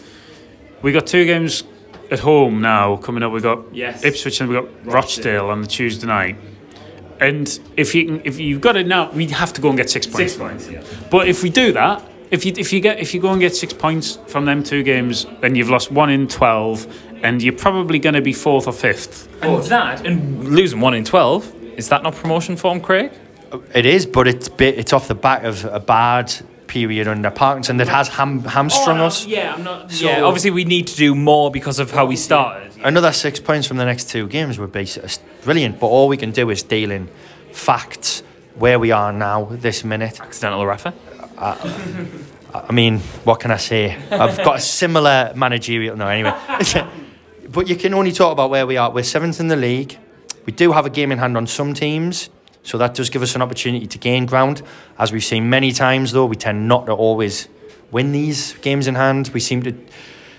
we 0.82 0.92
got 0.92 1.06
two 1.06 1.24
games 1.26 1.64
at 2.10 2.20
home 2.20 2.60
now 2.60 2.96
coming 2.96 3.22
up. 3.22 3.32
We 3.32 3.40
got 3.40 3.74
Yes. 3.74 4.04
Ipswich 4.04 4.40
and 4.40 4.48
we 4.50 4.54
got 4.56 4.68
Rochdale 4.86 5.50
on 5.50 5.62
the 5.62 5.66
Tuesday 5.66 6.06
night. 6.06 6.36
And 7.20 7.58
if 7.76 7.94
you 7.94 8.04
can, 8.06 8.20
if 8.24 8.38
you've 8.38 8.60
got 8.60 8.76
it 8.76 8.86
now, 8.86 9.10
we 9.12 9.26
have 9.28 9.52
to 9.54 9.60
go 9.60 9.68
and 9.68 9.78
get 9.78 9.88
six 9.88 10.06
points. 10.06 10.32
Six 10.32 10.36
points, 10.36 10.68
yeah. 10.68 10.82
But 11.10 11.28
if 11.28 11.42
we 11.42 11.48
do 11.48 11.72
that, 11.72 12.02
if 12.30 12.44
you 12.44 12.52
if 12.56 12.72
you 12.72 12.80
get 12.80 12.98
if 12.98 13.14
you 13.14 13.20
go 13.20 13.30
and 13.30 13.40
get 13.40 13.54
six 13.54 13.72
points 13.72 14.18
from 14.26 14.44
them 14.44 14.62
two 14.62 14.82
games, 14.82 15.26
then 15.40 15.54
you've 15.54 15.70
lost 15.70 15.90
one 15.90 16.10
in 16.10 16.28
twelve, 16.28 16.86
and 17.22 17.42
you're 17.42 17.52
probably 17.52 17.98
going 17.98 18.14
to 18.14 18.22
be 18.22 18.32
fourth 18.32 18.66
or 18.66 18.72
fifth. 18.72 19.28
and 19.42 19.62
that 19.64 20.06
and 20.06 20.48
losing 20.48 20.80
one 20.80 20.94
in 20.94 21.04
twelve 21.04 21.52
is 21.76 21.88
that 21.88 22.02
not 22.02 22.14
promotion 22.14 22.56
form, 22.56 22.80
Craig? 22.80 23.12
Uh, 23.52 23.58
it 23.74 23.86
is, 23.86 24.06
but 24.06 24.28
it's 24.28 24.48
bit, 24.48 24.78
it's 24.78 24.92
off 24.92 25.08
the 25.08 25.14
back 25.14 25.44
of 25.44 25.64
a 25.64 25.80
bad 25.80 26.32
period 26.66 27.06
under 27.06 27.30
Parkinson 27.30 27.76
that 27.76 27.88
has 27.88 28.08
ham, 28.08 28.40
hamstrung 28.40 29.00
oh, 29.00 29.06
us. 29.06 29.24
Oh, 29.24 29.28
Yeah, 29.28 29.54
I'm 29.54 29.64
not. 29.64 29.92
So- 29.92 30.06
yeah, 30.06 30.22
obviously 30.22 30.50
we 30.50 30.64
need 30.64 30.86
to 30.88 30.96
do 30.96 31.14
more 31.14 31.50
because 31.50 31.78
of 31.78 31.90
how 31.90 32.06
we 32.06 32.16
started. 32.16 32.72
Another 32.82 33.12
six 33.12 33.40
points 33.40 33.66
from 33.66 33.76
the 33.76 33.84
next 33.84 34.08
two 34.08 34.26
games 34.28 34.58
would 34.58 34.72
be 34.72 34.80
s- 34.82 35.18
brilliant, 35.42 35.78
but 35.80 35.86
all 35.86 36.08
we 36.08 36.16
can 36.16 36.30
do 36.30 36.50
is 36.50 36.62
deal 36.62 36.90
in 36.90 37.08
facts 37.52 38.22
where 38.56 38.78
we 38.78 38.92
are 38.92 39.12
now, 39.12 39.44
this 39.50 39.84
minute. 39.84 40.20
Accidental 40.20 40.64
refer. 40.66 40.92
I 41.36 42.72
mean, 42.72 42.98
what 43.24 43.40
can 43.40 43.50
I 43.50 43.56
say? 43.56 43.96
I've 44.10 44.36
got 44.38 44.56
a 44.56 44.60
similar 44.60 45.32
managerial. 45.34 45.96
No, 45.96 46.06
anyway. 46.06 46.34
but 47.48 47.68
you 47.68 47.76
can 47.76 47.94
only 47.94 48.12
talk 48.12 48.32
about 48.32 48.50
where 48.50 48.66
we 48.66 48.76
are. 48.76 48.90
We're 48.90 49.02
seventh 49.02 49.40
in 49.40 49.48
the 49.48 49.56
league. 49.56 49.98
We 50.46 50.52
do 50.52 50.72
have 50.72 50.86
a 50.86 50.90
game 50.90 51.10
in 51.10 51.18
hand 51.18 51.36
on 51.36 51.46
some 51.46 51.74
teams, 51.74 52.30
so 52.62 52.78
that 52.78 52.94
does 52.94 53.10
give 53.10 53.22
us 53.22 53.34
an 53.34 53.42
opportunity 53.42 53.86
to 53.86 53.98
gain 53.98 54.26
ground. 54.26 54.62
As 54.98 55.10
we've 55.10 55.24
seen 55.24 55.48
many 55.48 55.72
times, 55.72 56.12
though, 56.12 56.26
we 56.26 56.36
tend 56.36 56.68
not 56.68 56.86
to 56.86 56.92
always 56.92 57.48
win 57.90 58.12
these 58.12 58.52
games 58.54 58.86
in 58.86 58.94
hand. 58.94 59.28
We 59.28 59.40
seem 59.40 59.62
to 59.62 59.74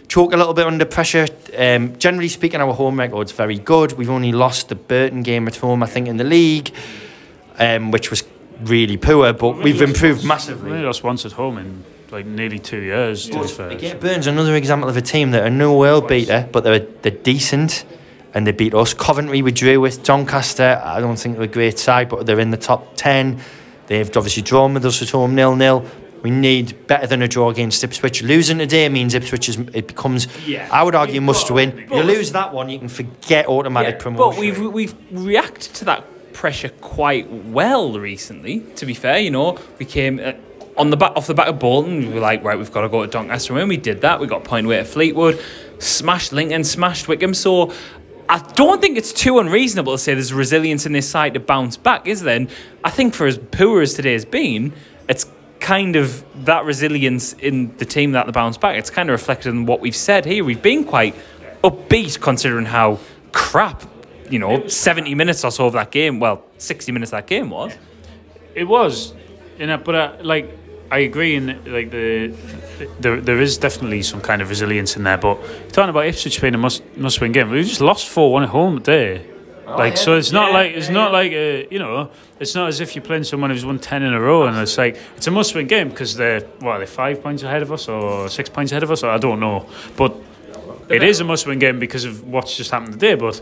choke 0.07 0.33
a 0.33 0.37
little 0.37 0.53
bit 0.53 0.67
under 0.67 0.85
pressure. 0.85 1.27
Um, 1.57 1.97
generally 1.97 2.29
speaking, 2.29 2.61
our 2.61 2.73
home 2.73 2.99
record's 2.99 3.31
very 3.31 3.57
good. 3.57 3.93
We've 3.93 4.09
only 4.09 4.31
lost 4.31 4.69
the 4.69 4.75
Burton 4.75 5.23
game 5.23 5.47
at 5.47 5.57
home, 5.57 5.81
I 5.83 5.87
think, 5.87 6.07
in 6.07 6.17
the 6.17 6.23
league, 6.23 6.73
um, 7.57 7.91
which 7.91 8.09
was 8.09 8.23
really 8.63 8.97
poor, 8.97 9.33
but 9.33 9.57
we've 9.57 9.81
improved 9.81 10.23
We 10.23 10.27
massively. 10.27 10.71
We 10.71 10.77
lost 10.79 11.03
once 11.03 11.25
at 11.25 11.33
home 11.33 11.57
in 11.57 11.83
like 12.11 12.25
nearly 12.25 12.59
two 12.59 12.81
years. 12.81 13.27
To 13.29 13.41
be 13.41 13.47
fair. 13.47 13.69
Again, 13.69 13.99
Burns 13.99 14.27
another 14.27 14.55
example 14.55 14.89
of 14.89 14.95
a 14.97 15.01
team 15.01 15.31
that 15.31 15.43
are 15.43 15.49
no 15.49 15.77
world 15.77 16.07
beater, 16.07 16.47
but 16.51 16.63
they're 16.63 16.79
they're 16.79 17.11
decent, 17.11 17.85
and 18.33 18.45
they 18.47 18.51
beat 18.51 18.73
us. 18.73 18.93
Coventry 18.93 19.41
we 19.41 19.51
drew 19.51 19.79
with 19.81 20.03
Doncaster. 20.03 20.81
I 20.83 20.99
don't 20.99 21.17
think 21.17 21.35
they're 21.35 21.45
a 21.45 21.47
great 21.47 21.79
side, 21.79 22.09
but 22.09 22.25
they're 22.25 22.39
in 22.39 22.51
the 22.51 22.57
top 22.57 22.95
ten. 22.95 23.39
They've 23.87 24.07
obviously 24.17 24.41
drawn 24.43 24.73
with 24.73 24.85
us 24.85 25.01
at 25.01 25.09
home 25.09 25.35
nil 25.35 25.55
nil. 25.55 25.85
We 26.23 26.31
need 26.31 26.87
better 26.87 27.05
than 27.05 27.21
a 27.21 27.27
draw 27.27 27.49
against 27.51 27.83
Ipswich. 27.83 28.23
Losing 28.23 28.57
today 28.57 28.89
means 28.89 29.13
Ipswich 29.13 29.47
is 29.47 29.59
it 29.73 29.87
becomes. 29.87 30.27
Yeah. 30.47 30.67
I 30.71 30.81
would 30.81 30.95
argue 30.95 31.21
must 31.21 31.51
win. 31.51 31.85
but- 31.87 31.97
You 31.97 32.01
lose 32.03 32.31
that 32.31 32.51
one, 32.51 32.67
you 32.69 32.79
can 32.79 32.87
forget 32.87 33.45
automatic 33.47 33.95
Yeah, 33.97 34.01
promotion. 34.03 34.31
But 34.31 34.39
we've 34.39 34.59
we've 34.73 34.95
reacted 35.11 35.73
to 35.75 35.85
that 35.85 36.03
pressure 36.35 36.69
quite 36.69 37.27
well 37.29 37.97
recently. 37.97 38.59
To 38.75 38.85
be 38.85 38.93
fair, 38.93 39.19
you 39.19 39.31
know, 39.31 39.57
we 39.79 39.85
came 39.85 40.19
uh, 40.19 40.33
on 40.77 40.89
the 40.89 40.97
back 40.97 41.13
off 41.15 41.27
the 41.27 41.33
back 41.33 41.47
of 41.47 41.57
Bolton. 41.57 42.07
We 42.07 42.13
were 42.13 42.19
like, 42.19 42.43
right, 42.43 42.57
we've 42.57 42.71
got 42.71 42.81
to 42.81 42.89
go 42.89 43.03
to 43.03 43.09
Doncaster, 43.09 43.53
and 43.53 43.59
when 43.61 43.69
we 43.69 43.77
did 43.77 44.01
that, 44.01 44.19
we 44.19 44.27
got 44.27 44.45
a 44.45 44.49
point 44.49 44.65
away 44.67 44.79
at 44.79 44.87
Fleetwood, 44.87 45.41
smashed 45.79 46.31
Lincoln, 46.31 46.63
smashed 46.63 47.07
Wycombe. 47.07 47.33
So. 47.33 47.73
I 48.27 48.39
don't 48.55 48.81
think 48.81 48.97
it's 48.97 49.13
too 49.13 49.37
unreasonable 49.37 49.91
to 49.93 49.99
say 49.99 50.15
there's 50.15 50.33
resilience 50.33 50.87
in 50.87 50.93
this 50.93 51.07
side 51.07 51.35
to 51.35 51.39
bounce 51.39 51.77
back, 51.77 52.07
is 52.07 52.21
there? 52.21 52.37
And 52.37 52.49
I 52.83 52.89
think 52.89 53.13
for 53.13 53.27
as 53.27 53.37
poor 53.37 53.83
as 53.83 53.93
today 53.93 54.13
has 54.13 54.25
been, 54.25 54.73
it's 55.07 55.27
kind 55.59 55.95
of 55.95 56.25
that 56.45 56.65
resilience 56.65 57.33
in 57.33 57.77
the 57.77 57.85
team 57.85 58.13
that 58.13 58.25
the 58.25 58.31
bounce 58.31 58.57
back. 58.57 58.79
It's 58.79 58.89
kind 58.89 59.09
of 59.09 59.13
reflected 59.13 59.49
in 59.49 59.67
what 59.67 59.79
we've 59.79 59.95
said 59.95 60.25
here. 60.25 60.43
We've 60.43 60.59
been 60.59 60.85
quite 60.85 61.13
upbeat 61.63 62.19
considering 62.19 62.65
how 62.65 62.97
crap, 63.31 63.83
you 64.29 64.39
know, 64.39 64.67
70 64.67 65.15
minutes 65.15 65.43
or 65.43 65.51
so 65.51 65.67
of 65.67 65.73
that 65.73 65.91
game, 65.91 66.19
well, 66.19 66.43
60 66.57 66.91
minutes 66.91 67.11
of 67.13 67.17
that 67.17 67.27
game 67.27 67.49
was. 67.49 67.73
It 68.53 68.65
was, 68.65 69.13
you 69.59 69.67
know, 69.67 69.77
but 69.77 69.95
uh, 69.95 70.13
like 70.21 70.57
I 70.91 70.99
agree 70.99 71.35
in 71.35 71.47
like 71.65 71.91
the, 71.91 72.33
there 72.99 73.19
there 73.19 73.41
is 73.41 73.57
definitely 73.57 74.01
some 74.03 74.21
kind 74.21 74.41
of 74.41 74.49
resilience 74.49 74.95
in 74.95 75.03
there. 75.03 75.17
But 75.17 75.37
talking 75.73 75.89
about 75.89 76.05
Ipswich 76.05 76.39
being 76.41 76.55
a 76.55 76.57
must 76.57 76.83
must 76.95 77.19
win 77.21 77.31
game, 77.31 77.49
we 77.49 77.63
just 77.63 77.81
lost 77.81 78.07
four 78.07 78.31
one 78.31 78.43
at 78.43 78.49
home 78.49 78.77
today. 78.77 79.25
Like 79.67 79.97
so, 79.97 80.15
it's 80.15 80.31
not 80.31 80.49
Yeah, 80.51 80.57
like 80.59 80.71
it's 80.75 80.87
yeah, 80.87 80.93
not 80.93 81.11
like 81.11 81.31
a, 81.31 81.67
you 81.71 81.79
know, 81.79 82.11
it's 82.39 82.53
not 82.53 82.67
as 82.69 82.79
if 82.81 82.95
you're 82.95 83.03
playing 83.03 83.23
someone 83.23 83.49
who's 83.49 83.65
won 83.65 83.79
ten 83.79 84.03
in 84.03 84.13
a 84.13 84.21
row, 84.21 84.45
and 84.45 84.55
it's 84.57 84.77
like 84.77 84.95
it's 85.17 85.25
a 85.25 85.31
must-win 85.31 85.65
game 85.67 85.89
because 85.89 86.15
they're 86.15 86.41
what 86.59 86.73
are 86.73 86.79
they 86.79 86.85
five 86.85 87.21
points 87.23 87.41
ahead 87.41 87.63
of 87.63 87.71
us 87.71 87.87
or 87.87 88.29
six 88.29 88.47
points 88.47 88.71
ahead 88.71 88.83
of 88.83 88.91
us, 88.91 89.03
or 89.03 89.09
I 89.09 89.17
don't 89.17 89.39
know, 89.39 89.67
but 89.97 90.15
it 90.87 91.01
is 91.01 91.19
a 91.19 91.23
must-win 91.23 91.57
game 91.57 91.79
because 91.79 92.05
of 92.05 92.23
what's 92.27 92.55
just 92.55 92.69
happened 92.69 92.93
today. 92.93 93.15
But 93.15 93.41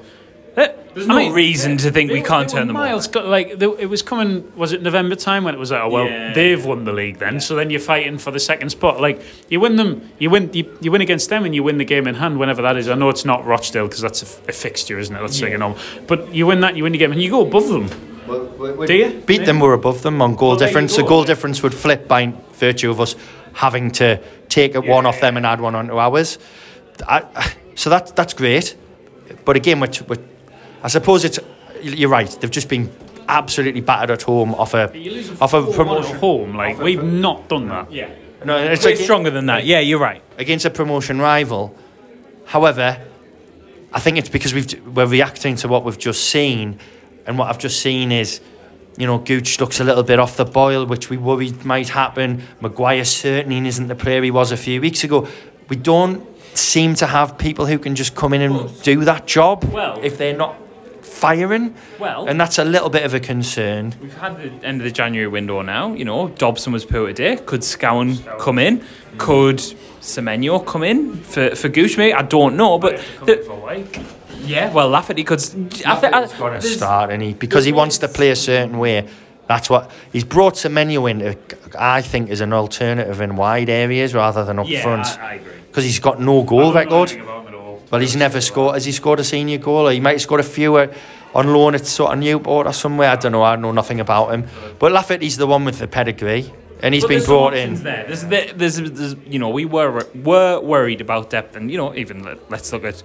eh, 0.57 0.73
There's 0.93 1.07
no 1.07 1.31
reason 1.31 1.77
to 1.77 1.91
think 1.91 2.11
we 2.11 2.21
can't 2.21 2.49
turn 2.49 2.67
them 2.67 2.77
over. 2.77 3.07
got, 3.09 3.25
like 3.25 3.57
they, 3.59 3.65
it 3.65 3.89
was 3.89 4.01
coming. 4.01 4.51
Was 4.55 4.73
it 4.73 4.81
November 4.81 5.15
time 5.15 5.43
when 5.43 5.53
it 5.55 5.57
was 5.57 5.71
like, 5.71 5.81
oh 5.81 5.89
well, 5.89 6.05
Yeah. 6.05 6.33
they've 6.33 6.63
won 6.63 6.83
the 6.85 6.93
league 6.93 7.17
then. 7.19 7.39
So 7.39 7.55
then 7.55 7.69
you're 7.69 7.79
fighting 7.79 8.17
for 8.17 8.31
the 8.31 8.39
second 8.39 8.69
spot. 8.69 9.01
Like 9.01 9.21
you 9.49 9.59
win 9.59 9.75
them, 9.75 10.09
you 10.19 10.29
win, 10.29 10.51
you, 10.53 10.77
you 10.81 10.91
win 10.91 11.01
against 11.01 11.29
them, 11.29 11.45
and 11.45 11.53
you 11.55 11.63
win 11.63 11.77
the 11.77 11.85
game 11.85 12.07
in 12.07 12.15
hand 12.15 12.37
whenever 12.39 12.61
that 12.61 12.77
is. 12.77 12.87
I 12.89 12.95
know 12.95 13.09
it's 13.09 13.25
not 13.25 13.45
Rochdale 13.45 13.87
because 13.87 14.01
that's 14.01 14.21
a 14.21 14.25
fixture, 14.51 14.99
isn't 14.99 15.15
it? 15.15 15.19
That's 15.19 15.41
like 15.41 15.51
you 15.51 15.57
know, 15.57 15.75
but 16.07 16.33
you 16.33 16.45
win 16.47 16.61
that, 16.61 16.75
you 16.77 16.83
win 16.83 16.91
the 16.91 16.99
game, 16.99 17.11
and 17.11 17.21
you 17.21 17.29
go 17.29 17.41
above 17.45 17.67
them. 17.67 17.89
Do 18.25 18.93
you? 18.93 19.21
beat 19.25 19.45
them, 19.45 19.59
we're 19.59 19.73
above 19.73 20.01
them 20.01 20.21
on 20.21 20.35
goal 20.35 20.49
Well, 20.49 20.57
there 20.57 20.67
you 20.67 20.73
difference. 20.73 20.95
The 20.95 21.01
go. 21.01 21.09
goal 21.09 21.23
difference 21.25 21.61
would 21.61 21.73
flip 21.73 22.07
by 22.07 22.33
virtue 22.53 22.89
of 22.89 23.01
us 23.01 23.15
having 23.53 23.91
to 23.91 24.21
take 24.47 24.75
a 24.75 24.81
one 24.81 25.05
off 25.05 25.19
them 25.19 25.35
and 25.35 25.45
add 25.45 25.59
one 25.59 25.75
onto 25.75 25.97
ours. 25.97 26.39
I, 27.07 27.53
so 27.75 27.89
that's 27.89 28.11
that's 28.13 28.33
great, 28.33 28.75
but 29.45 29.55
again, 29.57 29.79
we're, 29.81 29.91
we're, 30.07 30.23
I 30.83 30.87
suppose 30.89 31.23
it's 31.25 31.39
you're 31.81 32.09
right. 32.09 32.29
They've 32.39 32.51
just 32.51 32.69
been 32.69 32.91
absolutely 33.27 33.81
battered 33.81 34.11
at 34.11 34.21
home 34.23 34.53
off 34.55 34.73
a 34.73 34.89
off 35.41 35.53
a 35.53 35.63
promotion. 35.71 36.17
home, 36.17 36.55
like 36.55 36.77
we've 36.77 37.03
not 37.03 37.47
done 37.49 37.69
that. 37.69 37.91
Yeah. 37.91 38.09
No, 38.45 38.57
it's 38.57 38.83
Way 38.85 38.95
like 38.95 38.99
stronger 39.03 39.29
than 39.31 39.45
that. 39.45 39.65
Yeah, 39.65 39.79
you're 39.79 39.99
right. 39.99 40.21
against 40.37 40.65
a 40.65 40.69
promotion 40.69 41.19
rival. 41.19 41.73
However, 42.45 42.99
I 43.93 43.99
think 44.01 44.17
it's 44.17 44.29
because 44.29 44.53
we've 44.53 44.87
we're 44.87 45.05
reacting 45.05 45.55
to 45.57 45.67
what 45.69 45.85
we've 45.85 45.97
just 45.97 46.25
seen, 46.25 46.79
and 47.25 47.37
what 47.37 47.47
I've 47.49 47.59
just 47.59 47.79
seen 47.79 48.11
is, 48.11 48.41
you 48.97 49.07
know, 49.07 49.19
Gooch 49.19 49.61
looks 49.61 49.79
a 49.79 49.83
little 49.85 50.03
bit 50.03 50.19
off 50.19 50.35
the 50.35 50.43
boil, 50.45 50.85
which 50.85 51.09
we 51.09 51.15
worried 51.15 51.63
might 51.63 51.89
happen. 51.89 52.43
Maguire 52.59 53.05
certainly 53.05 53.65
isn't 53.65 53.87
the 53.87 53.95
player 53.95 54.21
he 54.21 54.31
was 54.31 54.51
a 54.51 54.57
few 54.57 54.81
weeks 54.81 55.05
ago. 55.05 55.25
We 55.69 55.77
don't 55.77 56.27
seem 56.57 56.95
to 56.95 57.07
have 57.07 57.37
people 57.37 57.65
who 57.67 57.79
can 57.79 57.95
just 57.95 58.13
come 58.15 58.33
in 58.33 58.41
and 58.41 58.81
do 58.83 59.05
that 59.05 59.25
job 59.25 59.63
Well- 59.63 59.99
if 60.03 60.17
they're 60.17 60.35
not 60.37 60.55
firing, 61.27 61.73
Well, 61.99 62.25
and 62.29 62.39
that's 62.41 62.57
a 62.59 62.65
little 62.65 62.89
bit 62.89 63.03
of 63.05 63.13
a 63.13 63.19
concern. 63.19 63.93
We've 64.01 64.17
had 64.17 64.33
the 64.37 64.49
end 64.67 64.81
of 64.81 64.85
the 64.85 64.91
January 64.91 65.27
window 65.29 65.61
now. 65.61 65.93
You 65.93 66.03
know, 66.05 66.27
Dobson 66.43 66.73
was 66.73 66.83
poor 66.85 67.07
today. 67.07 67.37
Could 67.49 67.61
Scowen 67.61 68.11
come 68.39 68.59
in? 68.59 68.81
Could 69.17 69.59
Semenyo 70.01 70.59
come 70.65 70.83
in 70.91 70.97
for 71.33 71.55
for 71.55 71.69
Gooch? 71.69 71.97
Maybe 71.97 72.13
I 72.13 72.23
don't 72.23 72.55
know, 72.57 72.77
but 72.77 72.93
the, 73.25 73.35
yeah, 74.45 74.73
well, 74.73 74.89
Lafferty 74.89 75.23
could. 75.23 75.39
s- 75.39 75.55
I 75.85 75.95
thi- 75.95 76.07
I- 76.07 76.21
He's 76.27 76.33
got 76.39 76.49
to 76.49 76.61
start, 76.61 77.11
and 77.11 77.21
he 77.23 77.33
because 77.33 77.63
he 77.69 77.71
wants 77.71 77.97
to 77.99 78.07
play 78.07 78.31
a 78.31 78.35
certain 78.35 78.77
way. 78.79 79.05
That's 79.47 79.69
what 79.69 79.83
he's 80.13 80.23
brought 80.25 80.55
Semenyo 80.55 81.09
in. 81.11 81.17
I 81.77 82.01
think 82.01 82.29
as 82.31 82.41
an 82.41 82.53
alternative 82.53 83.19
in 83.21 83.35
wide 83.35 83.69
areas 83.69 84.13
rather 84.13 84.43
than 84.45 84.57
up 84.59 84.67
Yeah, 84.67 84.81
front 84.83 85.05
I, 85.19 85.31
I 85.31 85.33
agree. 85.35 85.51
because 85.67 85.83
he's 85.89 85.99
got 85.99 86.19
no 86.19 86.43
goal 86.43 86.73
record. 86.73 87.09
Well, 87.93 88.01
he's 88.01 88.15
never 88.15 88.41
scored. 88.41 88.73
Has 88.73 88.85
he 88.85 88.91
scored 88.91 89.19
a 89.19 89.23
senior 89.23 89.59
goal? 89.59 89.87
Or 89.87 89.91
he 89.91 89.99
might 89.99 90.13
have 90.13 90.21
scored 90.23 90.39
a 90.39 90.43
few 90.43 90.77
uh, 90.77 90.87
on 91.35 91.53
loan 91.53 91.75
at 91.75 91.85
sort 91.85 92.11
of 92.11 92.17
Newport 92.17 92.65
or 92.65 92.73
somewhere. 92.73 93.11
I 93.11 93.17
don't 93.17 93.31
know. 93.33 93.43
I 93.43 93.55
know 93.55 93.71
nothing 93.71 93.99
about 93.99 94.33
him. 94.33 94.47
But 94.79 94.91
Lafferty's 94.91 95.37
the 95.37 95.45
one 95.45 95.63
with 95.63 95.77
the 95.77 95.87
pedigree, 95.87 96.51
and 96.81 96.95
he's 96.95 97.03
But 97.03 97.09
been 97.09 97.23
brought 97.23 97.53
in. 97.53 97.75
There. 97.75 98.03
There's, 98.07 98.23
there- 98.25 98.51
there's, 98.51 98.77
there's, 98.77 99.15
you 99.27 99.37
know, 99.37 99.49
we 99.49 99.65
were 99.65 100.07
were 100.15 100.59
worried 100.59 101.01
about 101.01 101.29
depth, 101.29 101.55
and 101.55 101.69
you 101.69 101.77
know, 101.77 101.93
even 101.93 102.23
let, 102.23 102.49
let's 102.49 102.73
look 102.73 102.83
at 102.83 103.03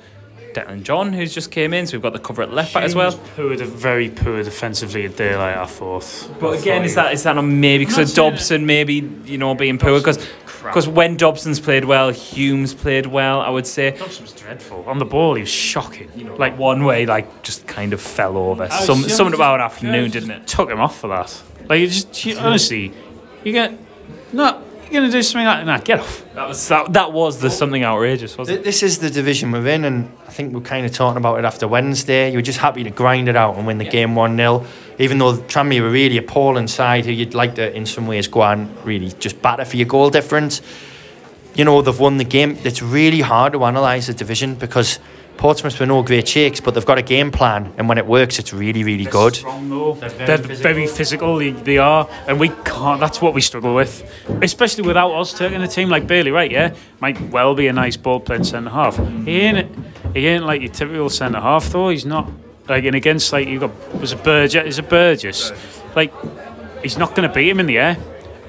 Declan 0.66 0.82
John, 0.82 1.12
who's 1.12 1.34
just 1.34 1.50
came 1.50 1.72
in. 1.74 1.86
So 1.86 1.96
we've 1.96 2.02
got 2.02 2.12
the 2.12 2.18
cover 2.18 2.42
at 2.42 2.52
left 2.52 2.74
back 2.74 2.84
as 2.84 2.94
well. 2.94 3.18
Poor, 3.36 3.56
de- 3.56 3.64
very 3.64 4.10
poor 4.10 4.42
defensively 4.42 5.04
at 5.06 5.16
daylight. 5.16 5.56
I 5.56 5.66
thought. 5.66 6.30
But 6.40 6.60
again, 6.60 6.84
is 6.84 6.94
that 6.94 7.12
is 7.12 7.22
that 7.24 7.34
not 7.34 7.42
maybe 7.42 7.84
because 7.84 7.98
of 7.98 8.02
not 8.08 8.14
saying 8.14 8.30
Dobson 8.32 8.66
maybe 8.66 8.94
you 9.24 9.38
know 9.38 9.54
being 9.54 9.78
poor 9.78 9.98
because 9.98 10.18
because 10.62 10.88
when 10.88 11.16
Dobson's 11.16 11.60
played 11.60 11.84
well, 11.84 12.10
Humes 12.10 12.74
played 12.74 13.06
well. 13.06 13.40
I 13.40 13.48
would 13.48 13.66
say 13.66 13.92
Dobson 13.92 14.24
was 14.24 14.32
dreadful 14.32 14.84
on 14.86 14.98
the 14.98 15.04
ball. 15.04 15.34
He 15.34 15.40
was 15.42 15.48
shocking. 15.50 16.10
You 16.16 16.24
know, 16.24 16.36
like 16.36 16.58
one 16.58 16.84
way, 16.84 17.06
like 17.06 17.42
just 17.42 17.66
kind 17.66 17.92
of 17.92 18.00
fell 18.00 18.36
over. 18.36 18.64
I 18.64 18.68
Some 18.68 19.02
was- 19.02 19.16
something 19.16 19.34
about 19.34 19.58
just- 19.60 19.74
afternoon, 19.76 20.10
didn't 20.10 20.30
it? 20.32 20.46
Took 20.46 20.70
him 20.70 20.80
off 20.80 20.98
for 21.00 21.08
that. 21.08 21.42
Like, 21.68 21.80
you 21.80 21.86
just 21.88 22.24
you, 22.24 22.36
honestly, 22.38 22.92
you 23.44 23.52
get 23.52 23.78
no. 24.32 24.62
You're 24.90 25.02
gonna 25.02 25.12
do 25.12 25.22
something 25.22 25.46
like 25.46 25.58
that? 25.58 25.66
nah, 25.66 25.78
get 25.78 26.00
off. 26.00 26.24
That 26.34 26.48
was 26.48 26.68
that, 26.68 26.92
that 26.94 27.12
was 27.12 27.40
the 27.40 27.50
something 27.50 27.84
outrageous, 27.84 28.38
wasn't 28.38 28.60
it? 28.60 28.64
This 28.64 28.82
is 28.82 28.98
the 28.98 29.10
division 29.10 29.52
we're 29.52 29.66
in, 29.68 29.84
and 29.84 30.10
I 30.26 30.30
think 30.30 30.54
we're 30.54 30.62
kind 30.62 30.86
of 30.86 30.92
talking 30.92 31.18
about 31.18 31.38
it 31.38 31.44
after 31.44 31.68
Wednesday. 31.68 32.30
You 32.30 32.38
were 32.38 32.42
just 32.42 32.58
happy 32.58 32.84
to 32.84 32.90
grind 32.90 33.28
it 33.28 33.36
out 33.36 33.56
and 33.56 33.66
win 33.66 33.76
the 33.76 33.84
game 33.84 34.14
1 34.14 34.36
0, 34.36 34.64
even 34.98 35.18
though 35.18 35.34
Tranmere 35.34 35.82
were 35.82 35.90
really 35.90 36.16
appalling 36.16 36.68
side 36.68 37.04
who 37.04 37.12
you'd 37.12 37.34
like 37.34 37.54
to, 37.56 37.74
in 37.76 37.84
some 37.84 38.06
ways, 38.06 38.28
go 38.28 38.42
and 38.42 38.74
really 38.84 39.12
just 39.18 39.42
batter 39.42 39.66
for 39.66 39.76
your 39.76 39.86
goal 39.86 40.08
difference. 40.08 40.62
You 41.54 41.66
know, 41.66 41.82
they've 41.82 41.98
won 41.98 42.16
the 42.16 42.24
game. 42.24 42.56
It's 42.64 42.80
really 42.80 43.20
hard 43.20 43.52
to 43.52 43.64
analyse 43.64 44.06
the 44.06 44.14
division 44.14 44.54
because 44.54 45.00
Portsmouth 45.38 45.78
were 45.78 45.86
no 45.86 46.02
great 46.02 46.26
shakes, 46.28 46.60
but 46.60 46.74
they've 46.74 46.84
got 46.84 46.98
a 46.98 47.02
game 47.02 47.30
plan, 47.30 47.72
and 47.78 47.88
when 47.88 47.96
it 47.96 48.06
works, 48.06 48.38
it's 48.38 48.52
really, 48.52 48.82
really 48.82 49.04
good. 49.04 49.36
Strong 49.36 49.68
though. 49.70 49.92
very 49.92 50.26
They're 50.26 50.38
physical. 50.38 50.62
very 50.62 50.86
physical. 50.86 51.36
They, 51.36 51.50
they 51.52 51.78
are, 51.78 52.08
and 52.26 52.40
we 52.40 52.48
can't. 52.64 53.00
That's 53.00 53.22
what 53.22 53.34
we 53.34 53.40
struggle 53.40 53.74
with, 53.74 54.02
especially 54.42 54.82
without 54.82 55.12
us 55.12 55.32
taking 55.32 55.62
a 55.62 55.68
team 55.68 55.88
like 55.88 56.06
Bailey. 56.06 56.32
Right? 56.32 56.50
Yeah, 56.50 56.74
might 57.00 57.20
well 57.30 57.54
be 57.54 57.68
a 57.68 57.72
nice 57.72 57.96
ball 57.96 58.20
playing 58.20 58.44
centre 58.44 58.70
half. 58.70 58.96
He 59.24 59.40
ain't. 59.40 59.74
He 60.14 60.26
ain't 60.26 60.44
like 60.44 60.60
your 60.60 60.72
typical 60.72 61.08
centre 61.08 61.40
half 61.40 61.66
though. 61.70 61.90
He's 61.90 62.04
not 62.04 62.30
like 62.68 62.84
and 62.84 62.96
against 62.96 63.32
like 63.32 63.46
you 63.46 63.60
got 63.60 64.00
was 64.00 64.12
a 64.12 64.16
Burgess. 64.16 64.66
Is 64.66 64.78
a 64.78 64.82
Burgess. 64.82 65.52
Like 65.94 66.12
he's 66.82 66.98
not 66.98 67.14
going 67.14 67.28
to 67.28 67.34
beat 67.34 67.48
him 67.48 67.60
in 67.60 67.66
the 67.66 67.78
air. 67.78 67.96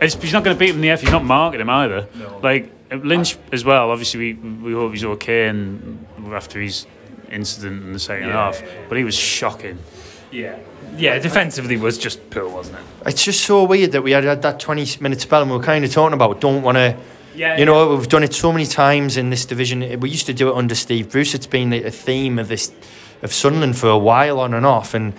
He's 0.02 0.34
not 0.34 0.43
going 0.43 0.56
to 0.56 0.60
beat 0.60 0.69
him 0.69 0.78
in 0.78 0.82
the 0.82 0.88
air 0.89 0.93
if 0.95 1.02
he's 1.02 1.12
not 1.12 1.23
marking 1.23 1.62
him 1.62 1.69
either. 1.69 2.08
Like 2.41 2.71
Lynch 2.91 3.38
as 3.52 3.63
well. 3.63 3.91
Obviously, 3.91 4.19
we 4.19 4.34
we 4.34 4.73
hope 4.73 4.91
he's 4.93 5.06
okay 5.06 5.47
and 5.47 6.06
after 6.32 6.60
his 6.60 6.86
incident 7.32 7.84
in 7.84 7.93
the 7.93 7.99
second 7.99 8.30
half. 8.30 8.62
But 8.88 8.97
he 8.97 9.04
was 9.04 9.15
shocking. 9.15 9.78
Yeah, 10.32 10.58
yeah. 10.95 11.19
Defensively 11.19 11.78
was 11.78 11.97
just 11.97 12.30
poor, 12.30 12.47
wasn't 12.49 12.78
it? 12.80 12.84
It's 13.08 13.23
just 13.23 13.43
so 13.43 13.63
weird 13.63 13.91
that 13.93 14.02
we 14.02 14.12
had 14.12 14.23
had 14.23 14.41
that 14.43 14.60
20 14.60 15.02
minute 15.02 15.21
spell 15.21 15.41
and 15.41 15.52
we 15.52 15.58
were 15.58 15.63
kind 15.63 15.84
of 15.86 15.91
talking 15.91 16.13
about 16.13 16.41
don't 16.41 16.63
want 16.63 16.78
to. 16.78 16.97
Yeah, 17.36 17.58
You 17.58 17.65
know, 17.65 17.95
we've 17.95 18.10
done 18.10 18.23
it 18.23 18.34
so 18.34 18.52
many 18.52 18.65
times 18.65 19.15
in 19.15 19.30
this 19.30 19.45
division. 19.45 19.99
We 19.99 20.10
used 20.10 20.25
to 20.25 20.34
do 20.34 20.49
it 20.49 20.56
under 20.56 20.75
Steve 20.75 21.12
Bruce. 21.12 21.34
It's 21.34 21.47
been 21.47 21.71
a 21.71 21.91
theme 21.91 22.38
of 22.38 22.47
this 22.47 22.71
of 23.21 23.32
Sunderland 23.34 23.78
for 23.78 23.88
a 23.88 23.97
while, 23.97 24.39
on 24.39 24.54
and 24.54 24.65
off. 24.65 24.93
And 24.93 25.13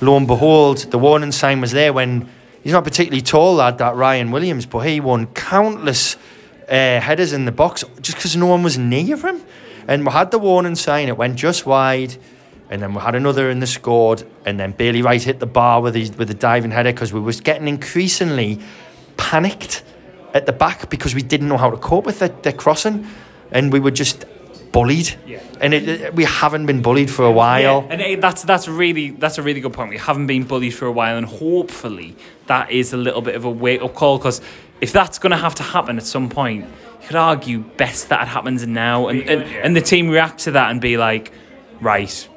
lo 0.00 0.16
and 0.16 0.26
behold, 0.26 0.78
the 0.90 0.98
warning 0.98 1.30
sign 1.30 1.60
was 1.60 1.72
there 1.72 1.92
when 1.92 2.28
he's 2.64 2.72
not 2.72 2.84
particularly 2.84 3.20
tall, 3.20 3.54
lad, 3.54 3.78
that 3.78 3.94
Ryan 3.94 4.30
Williams, 4.30 4.66
but 4.66 4.80
he 4.80 4.98
won 5.00 5.26
countless 5.26 6.16
uh, 6.68 7.00
headers 7.00 7.32
in 7.32 7.44
the 7.44 7.52
box 7.52 7.84
just 8.00 8.16
because 8.18 8.36
no 8.36 8.46
one 8.46 8.62
was 8.62 8.78
near 8.78 9.16
him. 9.16 9.40
And 9.88 10.06
we 10.06 10.12
had 10.12 10.30
the 10.30 10.38
warning 10.38 10.76
sign, 10.76 11.08
it 11.08 11.16
went 11.16 11.36
just 11.36 11.66
wide. 11.66 12.16
And 12.70 12.80
then 12.80 12.94
we 12.94 13.00
had 13.02 13.14
another 13.14 13.50
in 13.50 13.60
the 13.60 13.66
scored, 13.66 14.24
and 14.46 14.58
then 14.58 14.72
Bailey 14.72 15.02
Wright 15.02 15.22
hit 15.22 15.40
the 15.40 15.46
bar 15.46 15.82
with 15.82 15.94
his 15.94 16.10
with 16.16 16.30
a 16.30 16.34
diving 16.34 16.70
header 16.70 16.90
because 16.92 17.12
we 17.12 17.20
was 17.20 17.40
getting 17.42 17.68
increasingly 17.68 18.60
panicked 19.18 19.82
at 20.34 20.46
the 20.46 20.52
back 20.52 20.88
because 20.88 21.14
we 21.14 21.22
didn't 21.22 21.48
know 21.48 21.58
how 21.58 21.70
to 21.70 21.76
cope 21.76 22.06
with 22.06 22.20
their, 22.20 22.28
their 22.28 22.52
crossing, 22.54 23.06
and 23.50 23.72
we 23.72 23.78
were 23.80 23.90
just 23.90 24.24
bullied. 24.72 25.14
Yeah. 25.26 25.42
And 25.60 25.74
it, 25.74 25.86
it- 25.86 26.14
we 26.14 26.24
haven't 26.24 26.64
been 26.64 26.80
bullied 26.80 27.10
for 27.10 27.26
a 27.26 27.30
while. 27.32 27.82
Yeah, 27.82 27.92
and 27.92 28.00
it, 28.00 28.20
that's 28.22 28.42
that's 28.42 28.66
really 28.68 29.10
that's 29.10 29.36
a 29.36 29.42
really 29.42 29.60
good 29.60 29.74
point. 29.74 29.90
We 29.90 29.98
haven't 29.98 30.26
been 30.26 30.44
bullied 30.44 30.72
for 30.74 30.86
a 30.86 30.92
while, 30.92 31.18
and 31.18 31.26
hopefully 31.26 32.16
that 32.46 32.70
is 32.70 32.94
a 32.94 32.96
little 32.96 33.20
bit 33.20 33.34
of 33.34 33.44
a 33.44 33.50
wake 33.50 33.82
up 33.82 33.94
call. 33.94 34.16
Because 34.16 34.40
if 34.82 34.92
that's 34.92 35.18
going 35.18 35.30
to 35.30 35.36
have 35.36 35.54
to 35.54 35.62
happen 35.62 35.96
at 35.96 36.02
some 36.02 36.28
point, 36.28 36.66
you 37.00 37.06
could 37.06 37.16
argue 37.16 37.60
best 37.60 38.10
that 38.10 38.22
it 38.22 38.28
happens 38.28 38.66
now, 38.66 39.06
and 39.08 39.22
and, 39.22 39.42
and 39.44 39.76
the 39.76 39.80
team 39.80 40.10
react 40.10 40.40
to 40.40 40.50
that 40.50 40.70
and 40.70 40.80
be 40.80 40.98
like, 40.98 41.32
right. 41.80 42.28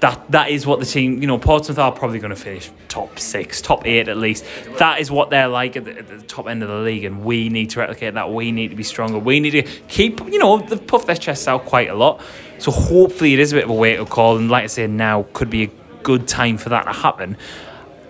That 0.00 0.30
that 0.30 0.48
is 0.48 0.66
what 0.66 0.80
the 0.80 0.86
team, 0.86 1.20
you 1.20 1.26
know, 1.26 1.36
Portsmouth 1.38 1.78
are 1.78 1.92
probably 1.92 2.20
going 2.20 2.34
to 2.34 2.42
finish 2.50 2.70
top 2.88 3.18
six, 3.18 3.60
top 3.60 3.86
eight 3.86 4.08
at 4.08 4.16
least. 4.16 4.46
That 4.78 4.98
is 4.98 5.10
what 5.10 5.28
they're 5.28 5.46
like 5.46 5.76
at 5.76 5.84
the, 5.84 5.98
at 5.98 6.08
the 6.08 6.22
top 6.22 6.48
end 6.48 6.62
of 6.62 6.70
the 6.70 6.76
league, 6.76 7.04
and 7.04 7.22
we 7.22 7.50
need 7.50 7.68
to 7.70 7.80
replicate 7.80 8.14
that. 8.14 8.32
We 8.32 8.50
need 8.50 8.68
to 8.68 8.76
be 8.76 8.82
stronger. 8.82 9.18
We 9.18 9.40
need 9.40 9.50
to 9.50 9.62
keep, 9.88 10.20
you 10.20 10.38
know, 10.38 10.58
they've 10.58 10.86
puffed 10.86 11.06
their 11.06 11.16
chests 11.16 11.46
out 11.46 11.66
quite 11.66 11.90
a 11.90 11.94
lot. 11.94 12.22
So 12.56 12.70
hopefully 12.70 13.34
it 13.34 13.40
is 13.40 13.52
a 13.52 13.56
bit 13.56 13.64
of 13.64 13.70
a 13.70 13.74
wake 13.74 13.98
up 13.98 14.08
call, 14.08 14.38
and 14.38 14.50
like 14.50 14.64
I 14.64 14.68
say, 14.68 14.86
now 14.86 15.26
could 15.34 15.50
be 15.50 15.64
a 15.64 15.70
good 16.02 16.26
time 16.26 16.56
for 16.56 16.70
that 16.70 16.84
to 16.84 16.92
happen. 16.94 17.36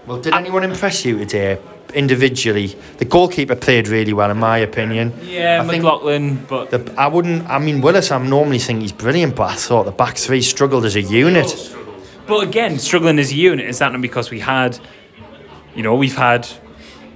Well, 0.07 0.21
did 0.21 0.33
anyone 0.33 0.63
impress 0.63 1.05
you 1.05 1.19
today 1.19 1.59
individually? 1.91 2.77
The 2.99 3.05
goalkeeper 3.05 3.55
played 3.57 3.89
really 3.89 4.13
well, 4.13 4.31
in 4.31 4.39
my 4.39 4.59
opinion. 4.59 5.13
Yeah, 5.23 5.61
I 5.63 5.67
think 5.69 5.83
McLaughlin, 5.83 6.45
but 6.49 6.71
The, 6.71 6.95
I 6.99 7.07
wouldn't. 7.07 7.49
I 7.49 7.59
mean, 7.59 7.81
Willis. 7.81 8.11
I'm 8.11 8.29
normally 8.29 8.59
think 8.59 8.81
he's 8.83 8.93
brilliant, 8.93 9.37
but 9.37 9.51
I 9.51 9.55
thought 9.55 9.85
the 9.85 9.93
back 9.93 10.17
three 10.17 10.43
struggled 10.43 10.85
as 10.85 10.97
a 10.97 11.03
unit. 11.03 11.77
But 12.27 12.47
again, 12.47 12.79
struggling 12.79 13.19
as 13.19 13.33
a 13.33 13.35
unit 13.35 13.67
is 13.67 13.79
that 13.81 13.93
not 13.93 14.01
because 14.01 14.31
we 14.31 14.39
had, 14.41 14.79
you 15.75 15.83
know, 15.83 15.95
we've 15.97 16.17
had 16.17 16.47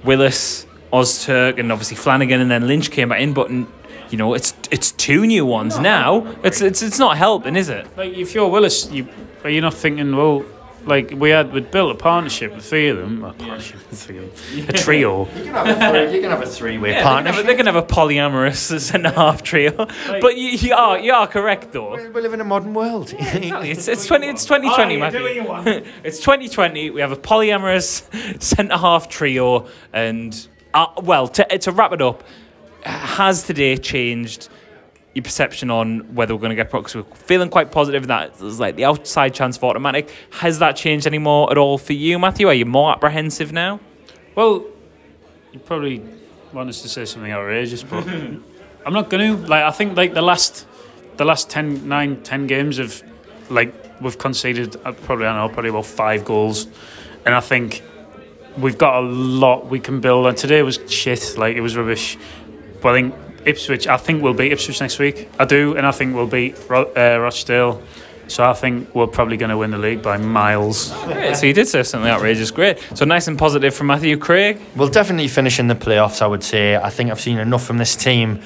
Willis, 0.03 0.65
Ozturk, 0.91 1.59
and 1.59 1.71
obviously 1.71 1.97
Flanagan, 1.97 2.41
and 2.41 2.51
then 2.51 2.67
Lynch 2.67 2.91
came 2.91 3.09
back 3.09 3.21
in. 3.21 3.33
But 3.33 3.49
n- 3.49 3.67
you 4.09 4.17
know, 4.17 4.33
it's 4.33 4.53
it's 4.71 4.91
two 4.91 5.25
new 5.25 5.45
ones 5.45 5.79
now. 5.79 6.25
It's 6.43 6.61
it's 6.61 6.81
it's 6.81 6.99
not 6.99 7.17
helping, 7.17 7.55
is 7.55 7.69
it? 7.69 7.85
Like 7.97 8.13
if 8.13 8.33
you're 8.35 8.49
Willis, 8.49 8.89
you 8.91 9.07
are 9.43 9.49
you 9.49 9.61
not 9.61 9.73
thinking? 9.73 10.15
Well, 10.15 10.45
like 10.85 11.11
we 11.11 11.29
had 11.31 11.51
we 11.51 11.61
built 11.61 11.91
a 11.91 11.95
partnership, 11.95 12.53
with 12.55 12.65
three 12.65 12.89
of 12.89 12.97
them, 12.97 13.23
a 13.23 13.33
partnership, 13.33 13.79
the 13.89 13.95
three 13.95 14.17
of 14.19 14.55
them, 14.55 14.65
a 14.69 14.73
trio. 14.73 15.25
You 15.35 15.43
can 15.43 15.53
have 15.53 15.67
a 15.67 15.89
three, 15.91 16.15
you 16.15 16.21
can 16.21 16.29
have 16.31 16.41
a 16.41 16.45
three-way 16.45 16.91
Yeah, 16.91 16.95
they, 16.95 17.01
can 17.01 17.03
have, 17.03 17.23
partnership. 17.35 17.43
a- 17.43 17.47
they 17.47 17.55
can 17.55 17.65
have 17.65 17.75
a 17.75 17.81
polyamorous 17.83 18.79
centre 18.81 19.09
half 19.11 19.43
trio. 19.43 19.71
but 19.75 20.37
you, 20.37 20.49
you 20.49 20.73
are 20.75 20.99
you 20.99 21.11
are 21.13 21.27
correct 21.27 21.71
though. 21.73 21.95
We 21.95 22.21
live 22.21 22.33
in 22.33 22.41
a 22.41 22.45
modern 22.45 22.73
world. 22.73 23.13
Exactly. 23.13 23.71
It's, 23.71 23.87
it's 23.87 24.05
twenty. 24.05 24.27
It's 24.27 24.45
twenty 24.45 24.67
twenty, 24.73 24.95
Alright, 24.95 25.13
Matthew. 25.13 25.21
what 25.23 25.35
you 25.35 25.43
want. 25.43 25.85
it's 26.03 26.19
twenty 26.19 26.47
twenty. 26.49 26.89
We 26.91 27.01
have 27.01 27.11
a 27.11 27.17
polyamorous 27.17 28.41
centre 28.41 28.77
half 28.77 29.09
trio, 29.09 29.67
and 29.93 30.47
uh, 30.73 30.87
well, 31.01 31.27
to 31.29 31.57
to 31.57 31.71
wrap 31.71 31.93
it 31.93 32.01
up, 32.01 32.23
has 32.83 33.43
today 33.43 33.77
changed 33.77 34.49
your 35.15 35.23
perception 35.23 35.71
on 35.71 36.13
whether 36.13 36.35
we're 36.35 36.41
going 36.41 36.51
to 36.51 36.55
get 36.55 36.69
pro? 36.69 36.81
Because 36.81 36.95
we're 36.95 37.15
feeling 37.15 37.49
quite 37.49 37.71
positive 37.71 38.07
that 38.07 38.37
there's 38.37 38.59
like 38.59 38.75
the 38.75 38.85
outside 38.85 39.33
chance 39.33 39.57
for 39.57 39.69
automatic. 39.69 40.11
Has 40.29 40.59
that 40.59 40.75
changed 40.75 41.07
any 41.07 41.17
more 41.17 41.49
at 41.49 41.57
all 41.57 41.77
for 41.77 41.93
you, 41.93 42.19
Matthew? 42.19 42.47
Are 42.47 42.53
you 42.53 42.65
more 42.65 42.91
apprehensive 42.91 43.51
now? 43.51 43.79
Well, 44.35 44.65
you 45.53 45.59
probably 45.59 46.03
want 46.51 46.69
us 46.69 46.81
to 46.81 46.89
say 46.89 47.05
something 47.05 47.31
outrageous, 47.31 47.81
but 47.81 48.05
I'm 48.07 48.93
not 48.93 49.09
going 49.09 49.37
to. 49.37 49.47
Like, 49.47 49.63
I 49.63 49.71
think 49.71 49.95
like 49.95 50.13
the 50.13 50.21
last, 50.21 50.67
the 51.15 51.25
last 51.25 51.49
10, 51.49 51.87
9, 51.87 52.23
10 52.23 52.47
games 52.47 52.77
of, 52.77 53.01
like, 53.49 53.73
we've 54.01 54.17
conceded 54.17 54.75
uh, 54.83 54.91
probably 54.91 55.25
I 55.25 55.33
don't 55.33 55.47
know 55.47 55.53
probably 55.53 55.69
about 55.69 55.85
five 55.85 56.25
goals, 56.25 56.67
and 57.25 57.33
I 57.33 57.39
think 57.39 57.83
we've 58.57 58.77
got 58.77 59.01
a 59.01 59.05
lot 59.07 59.67
we 59.67 59.79
can 59.79 60.01
build. 60.01 60.27
And 60.27 60.37
today 60.37 60.61
was 60.61 60.79
shit. 60.89 61.35
Like 61.37 61.55
it 61.55 61.61
was 61.61 61.77
rubbish. 61.77 62.17
But 62.81 62.89
I 62.89 63.01
think 63.01 63.15
Ipswich. 63.45 63.87
I 63.87 63.97
think 63.97 64.23
we'll 64.23 64.33
beat 64.33 64.51
Ipswich 64.51 64.81
next 64.81 64.99
week. 64.99 65.29
I 65.39 65.45
do, 65.45 65.75
and 65.77 65.85
I 65.85 65.91
think 65.91 66.15
we'll 66.15 66.27
beat 66.27 66.57
Ro- 66.67 66.91
uh, 66.95 67.19
Rochdale. 67.19 67.81
So 68.27 68.43
I 68.43 68.53
think 68.53 68.93
we're 68.95 69.05
probably 69.05 69.37
going 69.37 69.51
to 69.51 69.57
win 69.57 69.69
the 69.69 69.77
league 69.77 70.01
by 70.01 70.17
miles. 70.17 70.91
Great. 71.03 71.37
So 71.37 71.45
you 71.45 71.53
did 71.53 71.67
say 71.67 71.83
something 71.83 72.09
outrageous. 72.09 72.49
Great. 72.49 72.79
So 72.95 73.05
nice 73.05 73.27
and 73.27 73.37
positive 73.37 73.75
from 73.75 73.87
Matthew 73.87 74.17
Craig. 74.17 74.59
We'll 74.75 74.89
definitely 74.89 75.27
finish 75.27 75.59
in 75.59 75.67
the 75.67 75.75
playoffs, 75.75 76.23
I 76.23 76.27
would 76.27 76.43
say. 76.43 76.75
I 76.75 76.89
think 76.89 77.11
I've 77.11 77.21
seen 77.21 77.37
enough 77.37 77.63
from 77.63 77.77
this 77.77 77.95
team 77.95 78.41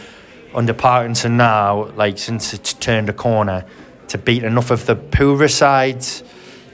under 0.53 0.73
Parkinson 0.73 1.37
now, 1.37 1.91
like 1.95 2.17
since 2.17 2.53
it's 2.53 2.73
turned 2.73 3.07
a 3.07 3.13
corner, 3.13 3.65
to 4.09 4.17
beat 4.17 4.43
enough 4.43 4.69
of 4.69 4.85
the 4.85 4.95
poorer 4.97 5.47
sides 5.47 6.23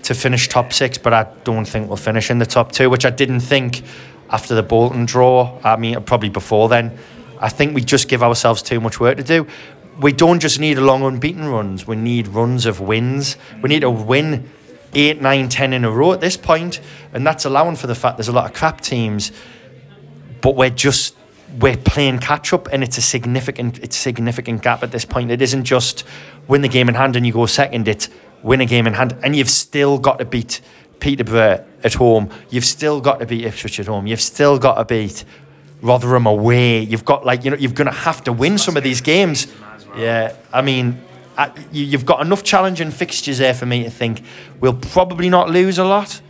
to 0.04 0.16
finish 0.16 0.48
top 0.48 0.74
six. 0.74 0.98
But 0.98 1.14
I 1.14 1.28
don't 1.44 1.66
think 1.66 1.88
we'll 1.88 1.98
finish 1.98 2.32
in 2.32 2.40
the 2.40 2.46
top 2.48 2.72
two, 2.72 2.90
which 2.90 3.06
I 3.06 3.12
didn't 3.12 3.42
think 3.42 3.84
after 4.32 4.56
the 4.56 4.64
Bolton 4.64 5.06
draw. 5.06 5.60
I 5.64 5.76
mean, 5.76 6.02
probably 6.04 6.30
before 6.30 6.70
then. 6.70 6.98
I 7.40 7.50
think 7.50 7.76
we 7.76 7.82
just 7.82 8.08
give 8.08 8.24
ourselves 8.24 8.62
too 8.62 8.80
much 8.80 9.00
work 9.00 9.18
to 9.18 9.24
do. 9.24 9.48
We 10.00 10.12
don't 10.12 10.40
just 10.40 10.60
need 10.60 10.78
a 10.78 10.82
long 10.82 11.04
unbeaten 11.04 11.48
runs, 11.48 11.88
we 11.88 11.96
need 11.96 12.28
runs 12.28 12.66
of 12.66 12.80
wins. 12.80 13.38
We 13.62 13.70
need 13.70 13.82
to 13.82 13.90
win 13.90 14.50
eight, 14.94 15.22
nine, 15.22 15.50
ten 15.50 15.74
in 15.74 15.84
a 15.86 15.92
row 15.92 16.14
at 16.14 16.22
this 16.22 16.38
point, 16.38 16.82
and 17.14 17.26
that's 17.26 17.46
allowing 17.46 17.76
for 17.76 17.88
the 17.88 17.96
fact 17.96 18.18
there's 18.18 18.28
a 18.28 18.34
lot 18.34 18.46
of 18.46 18.54
crap 18.54 18.82
teams 18.82 19.32
but 20.46 20.56
we're 20.56 20.70
just 20.70 21.16
we're 21.60 21.76
playing 21.76 22.20
catch 22.20 22.54
up 22.54 22.68
and 22.72 22.84
it's 22.84 23.00
a 23.00 23.02
significant 23.02 23.80
it's 23.80 23.98
a 23.98 24.00
significant 24.00 24.62
gap 24.62 24.84
at 24.84 24.92
this 24.92 25.04
point. 25.04 25.32
It 25.32 25.42
isn't 25.42 25.64
just 25.64 26.04
win 26.48 26.62
the 26.62 26.68
game 26.68 26.88
in 26.88 26.94
hand 26.94 27.16
and 27.16 27.26
you 27.26 27.34
go 27.34 27.48
second. 27.48 27.88
It's 27.88 28.10
win 28.44 28.62
a 28.62 28.68
game 28.68 28.86
in 28.86 28.94
hand 28.94 29.18
and 29.24 29.36
you've 29.36 29.50
still 29.50 29.98
got 29.98 30.20
to 30.20 30.26
beat 30.26 30.62
Peterborough 31.00 31.66
at 31.84 31.96
home. 31.96 32.30
You've 32.52 32.64
still 32.64 33.02
got 33.02 33.18
to 33.22 33.26
beat 33.26 33.44
Ipswich 33.44 33.80
at 33.80 33.88
home. 33.88 34.06
You've 34.06 34.22
still 34.22 34.60
got 34.60 34.76
to 34.76 34.86
beat 34.86 35.26
Rotherham 35.82 36.26
away 36.26 36.80
you've 36.80 37.06
got 37.06 37.26
like 37.26 37.44
you 37.44 37.52
know 37.52 37.58
you're 37.58 37.72
going 37.72 37.90
to 37.90 37.94
have 37.94 38.24
to 38.26 38.34
win 38.34 38.58
some 38.58 38.78
of 38.78 38.84
these 38.84 39.02
games 39.02 39.48
yeah 39.96 40.36
I 40.52 40.62
mean 40.62 41.02
you've 41.72 42.06
got 42.06 42.22
enough 42.26 42.44
challenging 42.44 42.92
fixtures 42.92 43.40
there 43.40 43.54
for 43.54 43.66
me 43.66 43.84
to 43.84 43.90
think 43.90 44.22
we'll 44.60 44.74
probably 44.74 45.30
not 45.30 45.50
lose 45.50 45.78
a 45.78 45.84
lot 45.84 46.22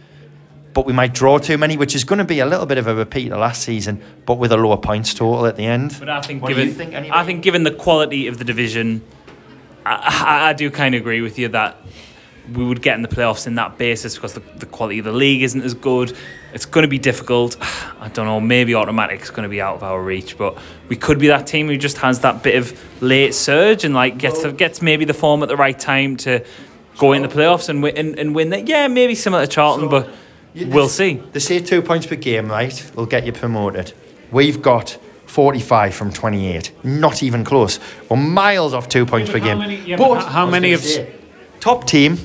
but 0.75 0.85
we 0.85 0.91
might 0.91 1.13
draw 1.13 1.37
too 1.37 1.57
many, 1.57 1.77
which 1.77 1.95
is 1.95 2.03
going 2.03 2.19
to 2.19 2.25
be 2.25 2.39
a 2.39 2.45
little 2.45 2.65
bit 2.65 2.77
of 2.77 2.85
a 2.85 2.93
repeat 2.93 3.31
of 3.31 3.39
last 3.39 3.63
season, 3.63 4.01
but 4.25 4.37
with 4.37 4.51
a 4.51 4.57
lower 4.57 4.75
points 4.75 5.13
total 5.13 5.45
at 5.45 5.55
the 5.55 5.65
end. 5.65 5.95
But 5.97 6.09
I 6.09 6.19
think 6.19 6.41
What 6.41 6.49
given 6.49 6.73
think, 6.73 6.93
anyway? 6.93 7.15
I 7.15 7.23
think 7.23 7.43
given 7.43 7.63
the 7.63 7.71
quality 7.71 8.27
of 8.27 8.39
the 8.39 8.43
division, 8.43 9.01
I, 9.85 9.93
I, 10.27 10.49
I 10.49 10.53
do 10.53 10.69
kind 10.69 10.93
of 10.93 10.99
agree 10.99 11.21
with 11.21 11.39
you 11.39 11.47
that 11.47 11.77
we 12.53 12.63
would 12.63 12.81
get 12.81 12.95
in 12.95 13.01
the 13.01 13.07
playoffs 13.07 13.47
in 13.47 13.55
that 13.55 13.77
basis 13.77 14.15
because 14.15 14.33
the, 14.33 14.41
the 14.57 14.65
quality 14.65 14.99
of 14.99 15.05
the 15.05 15.11
league 15.11 15.41
isn't 15.41 15.61
as 15.63 15.73
good. 15.73 16.15
It's 16.53 16.65
going 16.65 16.83
to 16.83 16.87
be 16.87 16.99
difficult. 16.99 17.57
I 17.99 18.07
don't 18.09 18.25
know. 18.25 18.39
Maybe 18.39 18.75
automatic 18.75 19.21
is 19.21 19.29
going 19.29 19.43
to 19.43 19.49
be 19.49 19.61
out 19.61 19.75
of 19.75 19.83
our 19.83 20.01
reach, 20.01 20.37
but 20.37 20.57
we 20.89 20.95
could 20.95 21.19
be 21.19 21.27
that 21.27 21.47
team 21.47 21.67
who 21.67 21.77
just 21.77 21.97
has 21.99 22.19
that 22.21 22.43
bit 22.43 22.55
of 22.55 23.01
late 23.01 23.33
surge 23.33 23.83
and 23.83 23.93
like 23.93 24.17
gets 24.17 24.45
gets 24.53 24.81
maybe 24.81 25.05
the 25.05 25.13
form 25.13 25.41
at 25.43 25.49
the 25.49 25.57
right 25.57 25.77
time 25.77 26.17
to 26.17 26.45
go 26.97 27.11
in 27.13 27.21
the 27.23 27.27
playoffs 27.27 27.67
and 27.69 27.81
win 27.83 27.97
and, 27.97 28.17
and 28.19 28.35
win 28.35 28.49
that. 28.51 28.67
Yeah, 28.67 28.87
maybe 28.87 29.15
similar 29.15 29.45
to 29.45 29.51
Charlton, 29.51 29.89
but 29.89 30.09
we'll 30.55 30.87
see. 30.89 31.15
They 31.33 31.39
say 31.39 31.59
two 31.59 31.81
points 31.81 32.05
per 32.05 32.15
game, 32.15 32.49
right? 32.49 32.91
Will 32.95 33.05
get 33.05 33.25
you 33.25 33.31
promoted. 33.33 33.93
We've 34.31 34.61
got 34.61 34.97
45 35.25 35.93
from 35.93 36.13
28. 36.13 36.71
Not 36.85 37.21
even 37.23 37.43
close. 37.43 37.79
We're 38.09 38.15
miles 38.17 38.73
off 38.73 38.87
two 38.87 39.05
points 39.05 39.29
per 39.29 39.39
how 39.39 39.45
game. 39.45 39.57
many- 39.59 39.75
yeah, 39.77 39.97
but 39.97 40.21
how- 40.21 40.29
how 40.29 40.45
many 40.49 40.71
of- 40.73 40.85
top 41.59 41.85
team 41.85 42.17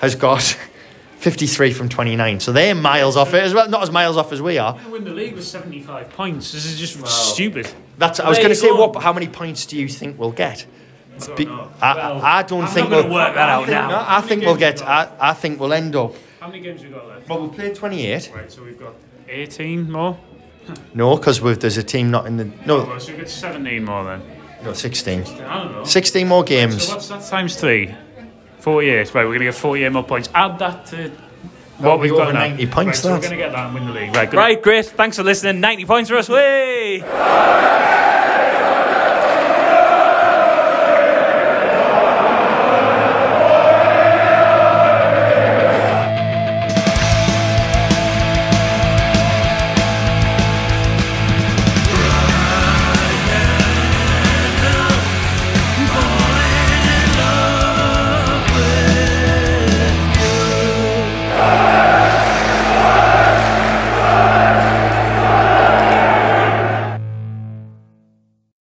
has 0.00 0.14
got 0.14 0.42
53 1.18 1.72
from 1.72 1.88
29. 1.88 2.40
So 2.40 2.52
they're 2.52 2.74
miles 2.74 3.16
off 3.16 3.34
it 3.34 3.42
as 3.42 3.52
well. 3.54 3.68
Not 3.68 3.82
as 3.82 3.90
miles 3.90 4.16
off 4.16 4.32
as 4.32 4.40
we 4.40 4.58
are. 4.58 4.78
win 4.90 5.04
the 5.04 5.10
league 5.10 5.34
with 5.34 5.44
75 5.44 6.10
points. 6.10 6.52
This 6.52 6.64
is 6.66 6.78
just 6.78 7.06
stupid. 7.06 7.70
That's. 7.98 8.20
I 8.20 8.28
was 8.28 8.38
going 8.38 8.50
to 8.50 8.54
say, 8.54 8.70
what? 8.70 8.96
How 9.02 9.12
many 9.12 9.28
points 9.28 9.66
do 9.66 9.76
you 9.78 9.88
think 9.88 10.18
we'll 10.18 10.32
get? 10.32 10.66
It's 11.16 11.28
be- 11.28 11.44
know. 11.44 11.70
I, 11.82 11.94
Well, 11.94 12.22
I 12.22 12.42
don't 12.44 12.62
I'm 12.64 12.68
think 12.68 12.88
not 12.88 12.96
gonna 13.02 13.08
we'll 13.08 13.14
work 13.26 13.34
that 13.34 13.48
out 13.50 13.68
I 13.68 13.70
now. 13.70 13.88
No, 13.90 14.04
I 14.08 14.20
think 14.22 14.42
we'll 14.42 14.56
get. 14.56 14.80
I, 14.82 15.10
I 15.20 15.34
think 15.34 15.60
we'll 15.60 15.72
end 15.74 15.94
up. 15.94 16.14
How 16.40 16.48
many 16.48 16.60
games 16.62 16.82
we 16.82 16.88
got 16.88 17.06
left? 17.06 17.28
Well, 17.28 17.42
we've 17.42 17.52
played 17.52 17.74
28. 17.74 18.32
Right, 18.34 18.50
so 18.50 18.62
we've 18.64 18.78
got 18.78 18.94
18 19.28 19.90
more. 19.90 20.18
No, 20.94 21.16
because 21.16 21.40
there's 21.58 21.78
a 21.78 21.82
team 21.82 22.10
not 22.10 22.26
in 22.26 22.36
the. 22.36 22.44
No, 22.64 22.86
Oh, 22.92 22.98
so 22.98 23.10
we've 23.12 23.20
got 23.22 23.28
17 23.28 23.84
more 23.84 24.04
then. 24.04 24.22
no, 24.62 24.72
16. 24.72 25.22
I 25.22 25.24
don't 25.64 25.72
know. 25.72 25.84
16 25.84 26.28
more 26.28 26.44
games. 26.44 26.86
So 26.86 26.94
what's 26.94 27.08
that 27.08 27.26
times 27.26 27.56
three? 27.56 27.92
48. 28.60 29.14
Right, 29.14 29.24
we're 29.24 29.24
going 29.30 29.38
to 29.40 29.44
get 29.46 29.54
48 29.54 29.88
more 29.90 30.02
points. 30.04 30.28
Add 30.34 30.58
that 30.58 30.86
to 30.86 31.10
what 31.78 31.98
we've 32.00 32.10
got 32.10 32.22
over 32.28 32.32
now. 32.34 32.40
90 32.48 32.66
points, 32.66 32.76
Right, 32.86 32.96
so 32.96 33.08
we're 33.10 33.14
that. 33.14 33.20
going 33.22 33.30
to 33.30 33.36
get 33.36 33.52
that 33.52 33.66
and 33.66 33.74
win 33.74 33.86
the 33.86 33.92
league. 33.92 34.14
Right, 34.14 34.30
good. 34.30 34.36
Right, 34.36 34.62
great. 34.62 34.86
Thanks 34.86 35.16
for 35.16 35.22
listening. 35.22 35.60
90 35.60 35.84
points 35.86 36.10
for 36.10 36.16
us. 36.16 36.28
Way! 36.28 37.00